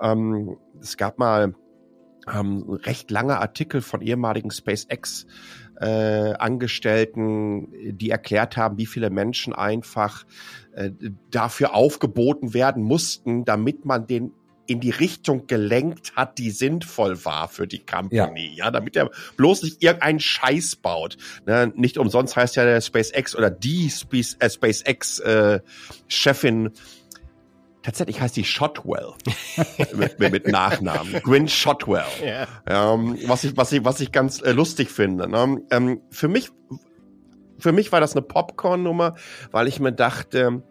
[0.00, 1.54] ähm, es gab mal
[2.32, 5.26] ähm, recht lange Artikel von ehemaligen SpaceX
[5.80, 10.24] äh, Angestellten, die erklärt haben, wie viele Menschen einfach
[10.72, 10.90] äh,
[11.30, 14.32] dafür aufgeboten werden mussten, damit man den
[14.66, 18.54] in die Richtung gelenkt hat, die sinnvoll war für die Company.
[18.54, 21.16] Ja, ja damit er bloß nicht irgendeinen Scheiß baut.
[21.44, 25.58] Ne, nicht umsonst heißt ja der SpaceX oder die Space, äh, SpaceX äh,
[26.06, 26.70] Chefin
[27.82, 29.14] Tatsächlich heißt die Shotwell
[29.94, 31.20] mit, mit, Nachnamen.
[31.22, 32.04] Gwyn Shotwell.
[32.22, 32.46] Yeah.
[32.66, 35.28] Ähm, was ich, was ich, was ich ganz äh, lustig finde.
[35.28, 35.62] Ne?
[35.70, 36.50] Ähm, für mich,
[37.58, 39.16] für mich war das eine Popcorn-Nummer,
[39.50, 40.62] weil ich mir dachte,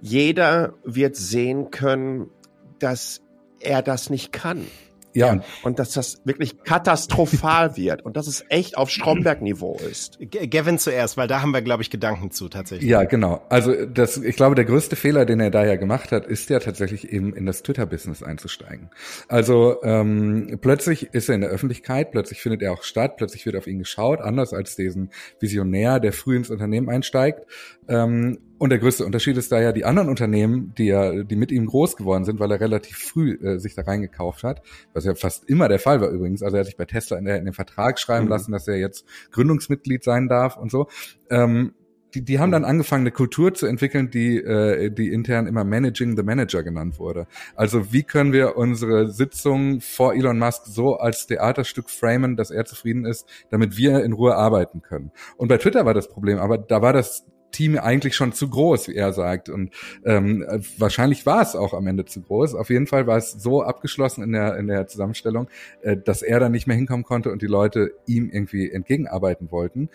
[0.00, 2.30] jeder wird sehen können,
[2.78, 3.20] dass
[3.60, 4.66] er das nicht kann.
[5.14, 5.32] Ja.
[5.32, 10.18] Und, und dass das wirklich katastrophal wird und dass es echt auf Stromberg-Niveau ist.
[10.50, 12.90] Gavin zuerst, weil da haben wir, glaube ich, Gedanken zu tatsächlich.
[12.90, 13.42] Ja, genau.
[13.48, 16.58] Also das, ich glaube, der größte Fehler, den er da ja gemacht hat, ist ja
[16.58, 18.90] tatsächlich eben in das Twitter-Business einzusteigen.
[19.28, 23.56] Also ähm, plötzlich ist er in der Öffentlichkeit, plötzlich findet er auch statt, plötzlich wird
[23.56, 25.10] auf ihn geschaut, anders als diesen
[25.40, 27.46] Visionär, der früh ins Unternehmen einsteigt.
[27.88, 31.52] Ähm, und der größte Unterschied ist da ja die anderen Unternehmen, die ja, die mit
[31.52, 34.62] ihm groß geworden sind, weil er relativ früh äh, sich da reingekauft hat,
[34.94, 36.42] was ja fast immer der Fall war übrigens.
[36.42, 38.30] Also er hat sich bei Tesla in, der, in den Vertrag schreiben mhm.
[38.30, 40.88] lassen, dass er jetzt Gründungsmitglied sein darf und so.
[41.28, 41.74] Ähm,
[42.14, 46.16] die, die haben dann angefangen, eine Kultur zu entwickeln, die, äh, die intern immer Managing
[46.16, 47.26] the Manager genannt wurde.
[47.56, 52.64] Also wie können wir unsere Sitzung vor Elon Musk so als Theaterstück framen, dass er
[52.64, 55.10] zufrieden ist, damit wir in Ruhe arbeiten können.
[55.36, 58.88] Und bei Twitter war das Problem, aber da war das Team eigentlich schon zu groß,
[58.88, 59.48] wie er sagt.
[59.48, 59.72] Und
[60.04, 60.44] ähm,
[60.76, 62.54] wahrscheinlich war es auch am Ende zu groß.
[62.54, 65.48] Auf jeden Fall war es so abgeschlossen in der, in der Zusammenstellung,
[65.82, 69.88] äh, dass er dann nicht mehr hinkommen konnte und die Leute ihm irgendwie entgegenarbeiten wollten.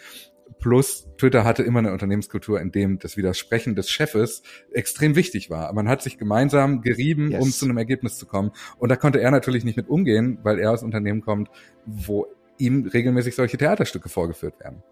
[0.58, 4.42] Plus Twitter hatte immer eine Unternehmenskultur, in dem das Widersprechen des Chefes
[4.72, 5.72] extrem wichtig war.
[5.74, 7.44] Man hat sich gemeinsam gerieben, yes.
[7.44, 8.52] um zu einem Ergebnis zu kommen.
[8.78, 11.50] Und da konnte er natürlich nicht mit umgehen, weil er aus Unternehmen kommt,
[11.86, 12.26] wo
[12.58, 14.84] ihm regelmäßig solche Theaterstücke vorgeführt werden.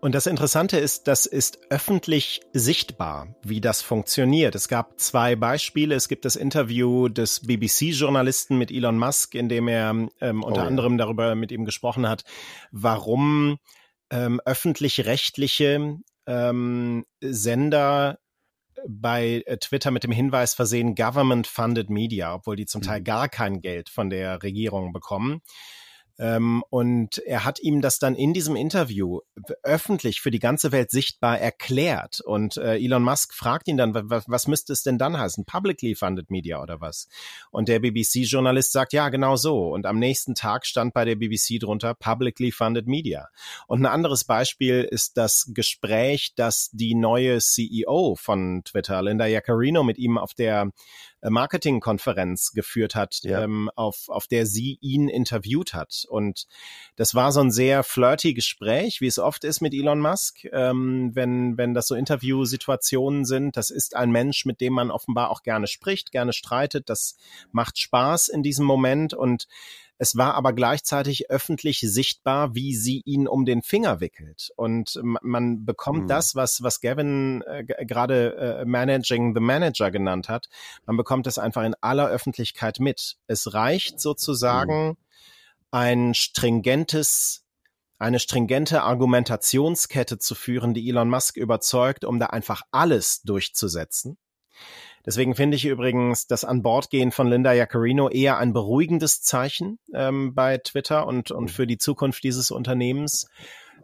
[0.00, 4.54] Und das Interessante ist, das ist öffentlich sichtbar, wie das funktioniert.
[4.54, 5.94] Es gab zwei Beispiele.
[5.94, 9.90] Es gibt das Interview des BBC-Journalisten mit Elon Musk, in dem er
[10.20, 12.24] ähm, unter oh, anderem darüber mit ihm gesprochen hat,
[12.70, 13.58] warum
[14.10, 18.18] ähm, öffentlich-rechtliche ähm, Sender
[18.88, 23.04] bei äh, Twitter mit dem Hinweis versehen Government-Funded Media, obwohl die zum Teil mhm.
[23.04, 25.42] gar kein Geld von der Regierung bekommen.
[26.20, 29.20] Ähm, und er hat ihm das dann in diesem Interview
[29.62, 32.20] öffentlich für die ganze Welt sichtbar erklärt.
[32.20, 35.46] Und äh, Elon Musk fragt ihn dann, was, müsste es denn dann heißen?
[35.46, 37.08] Publicly funded Media oder was?
[37.50, 39.72] Und der BBC-Journalist sagt, ja, genau so.
[39.72, 43.28] Und am nächsten Tag stand bei der BBC drunter Publicly funded Media.
[43.66, 49.82] Und ein anderes Beispiel ist das Gespräch, das die neue CEO von Twitter, Linda Yaccarino,
[49.82, 50.70] mit ihm auf der
[51.22, 53.42] Marketingkonferenz geführt hat, ja.
[53.42, 56.06] ähm, auf, auf der sie ihn interviewt hat.
[56.08, 56.46] Und
[56.96, 61.10] das war so ein sehr flirty Gespräch, wie es oft ist mit Elon Musk, ähm,
[61.14, 63.56] wenn, wenn das so Interviewsituationen sind.
[63.56, 66.88] Das ist ein Mensch, mit dem man offenbar auch gerne spricht, gerne streitet.
[66.88, 67.16] Das
[67.52, 69.46] macht Spaß in diesem Moment und
[70.02, 74.50] es war aber gleichzeitig öffentlich sichtbar, wie sie ihn um den Finger wickelt.
[74.56, 76.08] Und man bekommt mhm.
[76.08, 80.48] das, was, was Gavin äh, gerade äh, Managing the Manager genannt hat,
[80.86, 83.18] man bekommt es einfach in aller Öffentlichkeit mit.
[83.26, 84.96] Es reicht sozusagen mhm.
[85.70, 87.44] ein stringentes
[87.98, 94.16] eine stringente Argumentationskette zu führen, die Elon Musk überzeugt, um da einfach alles durchzusetzen.
[95.06, 99.78] Deswegen finde ich übrigens das An Bord gehen von Linda Jaccarino eher ein beruhigendes Zeichen
[99.94, 101.48] ähm, bei Twitter und, und mhm.
[101.48, 103.28] für die Zukunft dieses Unternehmens.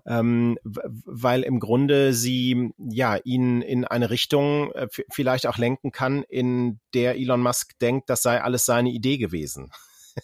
[0.08, 6.22] Ähm, weil im Grunde sie ja ihn in eine Richtung äh, vielleicht auch lenken kann,
[6.22, 9.72] in der Elon Musk denkt, das sei alles seine Idee gewesen.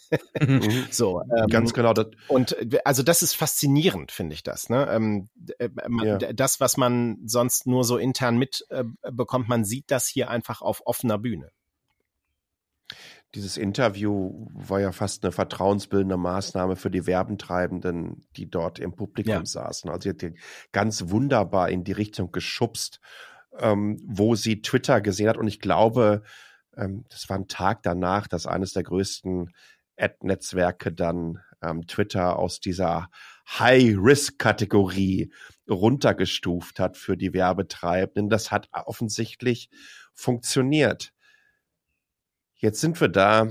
[0.41, 0.87] Mhm.
[0.91, 1.93] so, ähm, ganz genau.
[1.93, 2.07] Das.
[2.29, 4.69] Und äh, also das ist faszinierend, finde ich das.
[4.69, 4.87] Ne?
[4.91, 5.29] Ähm,
[5.59, 5.69] äh,
[6.05, 6.19] ja.
[6.33, 10.83] Das, was man sonst nur so intern mitbekommt, äh, man sieht das hier einfach auf
[10.87, 11.51] offener Bühne.
[13.35, 19.33] dieses Interview war ja fast eine vertrauensbildende Maßnahme für die Werbentreibenden, die dort im Publikum
[19.33, 19.47] ja.
[19.47, 19.91] saßen.
[19.91, 20.35] Also sie hat die
[20.73, 23.01] ganz wunderbar in die Richtung geschubst,
[23.59, 25.37] ähm, wo sie Twitter gesehen hat.
[25.37, 26.23] Und ich glaube,
[26.77, 29.51] ähm, das war ein Tag danach, dass eines der größten
[29.97, 33.09] Ad-Netzwerke dann ähm, Twitter aus dieser
[33.59, 35.33] High-Risk-Kategorie
[35.69, 38.29] runtergestuft hat für die Werbetreibenden.
[38.29, 39.71] Das hat offensichtlich
[40.15, 41.13] funktioniert.
[42.55, 43.49] Jetzt sind wir da,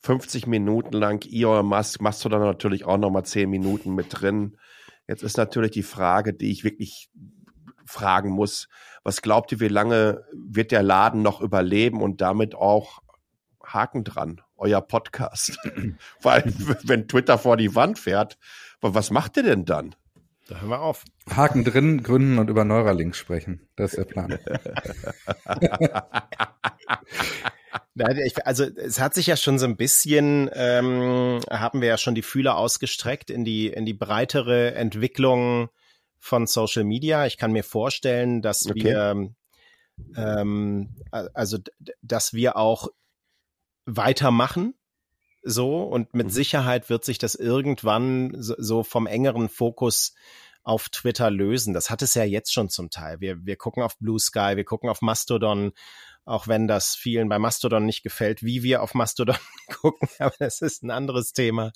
[0.00, 4.58] 50 Minuten lang, Elon Musk, machst du dann natürlich auch nochmal 10 Minuten mit drin.
[5.08, 7.10] Jetzt ist natürlich die Frage, die ich wirklich
[7.86, 8.68] fragen muss,
[9.02, 13.00] was glaubt ihr, wie lange wird der Laden noch überleben und damit auch
[13.64, 15.58] Haken dran, euer Podcast?
[16.22, 16.44] Weil
[16.84, 18.38] wenn Twitter vor die Wand fährt,
[18.80, 19.94] was macht ihr denn dann?
[20.48, 21.04] Da hören wir auf.
[21.30, 23.66] Haken drin, gründen und über Neuralink sprechen.
[23.76, 24.38] Das ist der Plan.
[28.44, 32.22] Also es hat sich ja schon so ein bisschen, ähm, haben wir ja schon die
[32.22, 35.68] Fühler ausgestreckt in die, in die breitere Entwicklung
[36.18, 37.26] von Social Media.
[37.26, 38.82] Ich kann mir vorstellen, dass okay.
[38.82, 39.28] wir,
[40.16, 41.58] ähm, also
[42.02, 42.88] dass wir auch
[43.86, 44.74] weitermachen.
[45.42, 46.30] So, und mit mhm.
[46.30, 50.14] Sicherheit wird sich das irgendwann so, so vom engeren Fokus
[50.64, 51.74] auf Twitter lösen.
[51.74, 53.20] Das hat es ja jetzt schon zum Teil.
[53.20, 55.72] Wir, wir gucken auf Blue Sky, wir gucken auf Mastodon
[56.26, 59.36] auch wenn das vielen bei Mastodon nicht gefällt, wie wir auf Mastodon
[59.80, 61.72] gucken, aber das ist ein anderes Thema.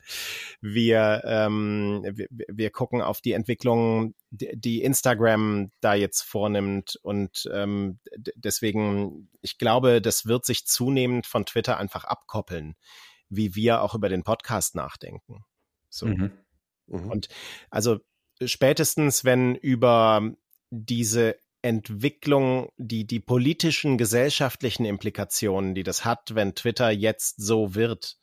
[0.61, 7.99] Wir, ähm, wir, wir gucken auf die Entwicklung, die Instagram da jetzt vornimmt und ähm,
[8.37, 12.75] deswegen, ich glaube, das wird sich zunehmend von Twitter einfach abkoppeln,
[13.29, 15.45] wie wir auch über den Podcast nachdenken.
[15.91, 16.07] So.
[16.07, 16.33] Mhm.
[16.87, 17.11] Mhm.
[17.11, 17.29] Und
[17.71, 17.99] also
[18.45, 20.33] spätestens, wenn über
[20.71, 28.17] diese Entwicklung, die, die politischen, gesellschaftlichen Implikationen, die das hat, wenn Twitter jetzt so wird,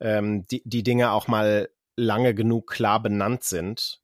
[0.00, 4.00] ähm, die, die Dinge auch mal lange genug klar benannt sind,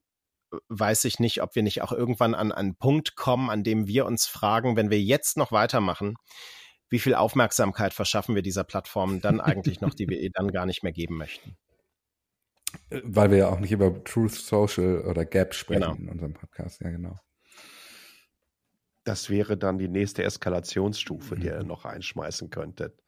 [0.69, 4.07] weiß ich nicht, ob wir nicht auch irgendwann an einen Punkt kommen, an dem wir
[4.07, 6.17] uns fragen, wenn wir jetzt noch weitermachen,
[6.89, 10.67] wie viel Aufmerksamkeit verschaffen wir dieser Plattform dann eigentlich noch, die wir ihr dann gar
[10.67, 11.57] nicht mehr geben möchten.
[12.91, 15.95] Weil wir ja auch nicht über Truth Social oder Gap sprechen genau.
[15.95, 17.17] in unserem Podcast, ja genau.
[19.05, 21.69] Das wäre dann die nächste Eskalationsstufe, die ihr mhm.
[21.69, 23.03] noch einschmeißen könntet.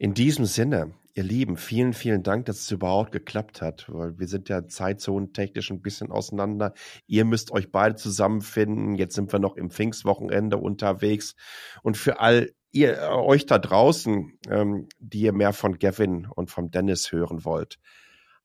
[0.00, 4.28] In diesem Sinne, ihr Lieben, vielen, vielen Dank, dass es überhaupt geklappt hat, weil wir
[4.28, 6.72] sind ja zeitzonentechnisch ein bisschen auseinander.
[7.08, 8.94] Ihr müsst euch beide zusammenfinden.
[8.94, 11.34] Jetzt sind wir noch im Pfingstwochenende unterwegs.
[11.82, 16.70] Und für all ihr, euch da draußen, ähm, die ihr mehr von Gavin und vom
[16.70, 17.80] Dennis hören wollt,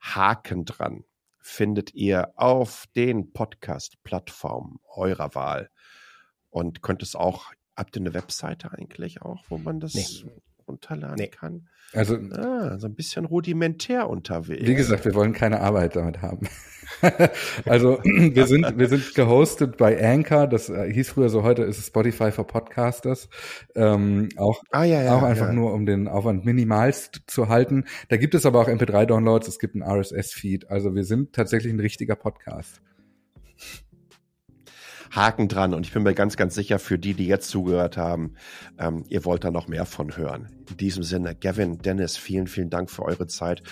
[0.04, 1.06] Haken dran
[1.40, 5.70] findet ihr auf den Podcast-Plattformen eurer Wahl.
[6.50, 10.30] Und könnt es auch, habt ihr eine Webseite eigentlich auch, wo man das nee.
[10.74, 11.28] Runterladen nee.
[11.28, 11.68] kann?
[11.94, 14.66] Also ah, so ein bisschen rudimentär unterwegs.
[14.66, 16.50] Wie gesagt, wir wollen keine Arbeit damit haben.
[17.66, 21.78] also wir sind wir sind gehostet bei Anchor, das äh, hieß früher so, heute ist
[21.78, 23.30] es Spotify for Podcasters.
[23.76, 25.54] Ähm, auch ah, ja, ja, auch einfach ja.
[25.54, 27.86] nur um den Aufwand minimalst zu halten.
[28.10, 30.72] Da gibt es aber auch MP3-Downloads, es gibt einen RSS-Feed.
[30.72, 32.82] Also wir sind tatsächlich ein richtiger Podcast.
[35.16, 35.74] Haken dran.
[35.74, 38.34] Und ich bin mir ganz, ganz sicher, für die, die jetzt zugehört haben,
[38.78, 40.50] ähm, ihr wollt da noch mehr von hören.
[40.70, 43.64] In diesem Sinne, Gavin, Dennis, vielen, vielen Dank für eure Zeit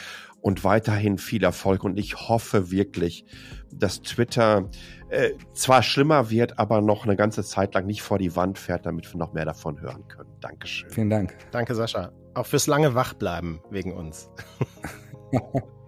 [0.42, 1.84] und weiterhin viel Erfolg.
[1.84, 3.26] Und ich hoffe wirklich,
[3.72, 4.70] dass Twitter
[5.10, 8.86] äh, zwar schlimmer wird, aber noch eine ganze Zeit lang nicht vor die Wand fährt,
[8.86, 10.30] damit wir noch mehr davon hören können.
[10.42, 10.90] Dankeschön.
[10.90, 11.36] Vielen Dank.
[11.52, 12.12] Danke, Sascha.
[12.34, 14.30] Auch fürs lange Wachbleiben wegen uns.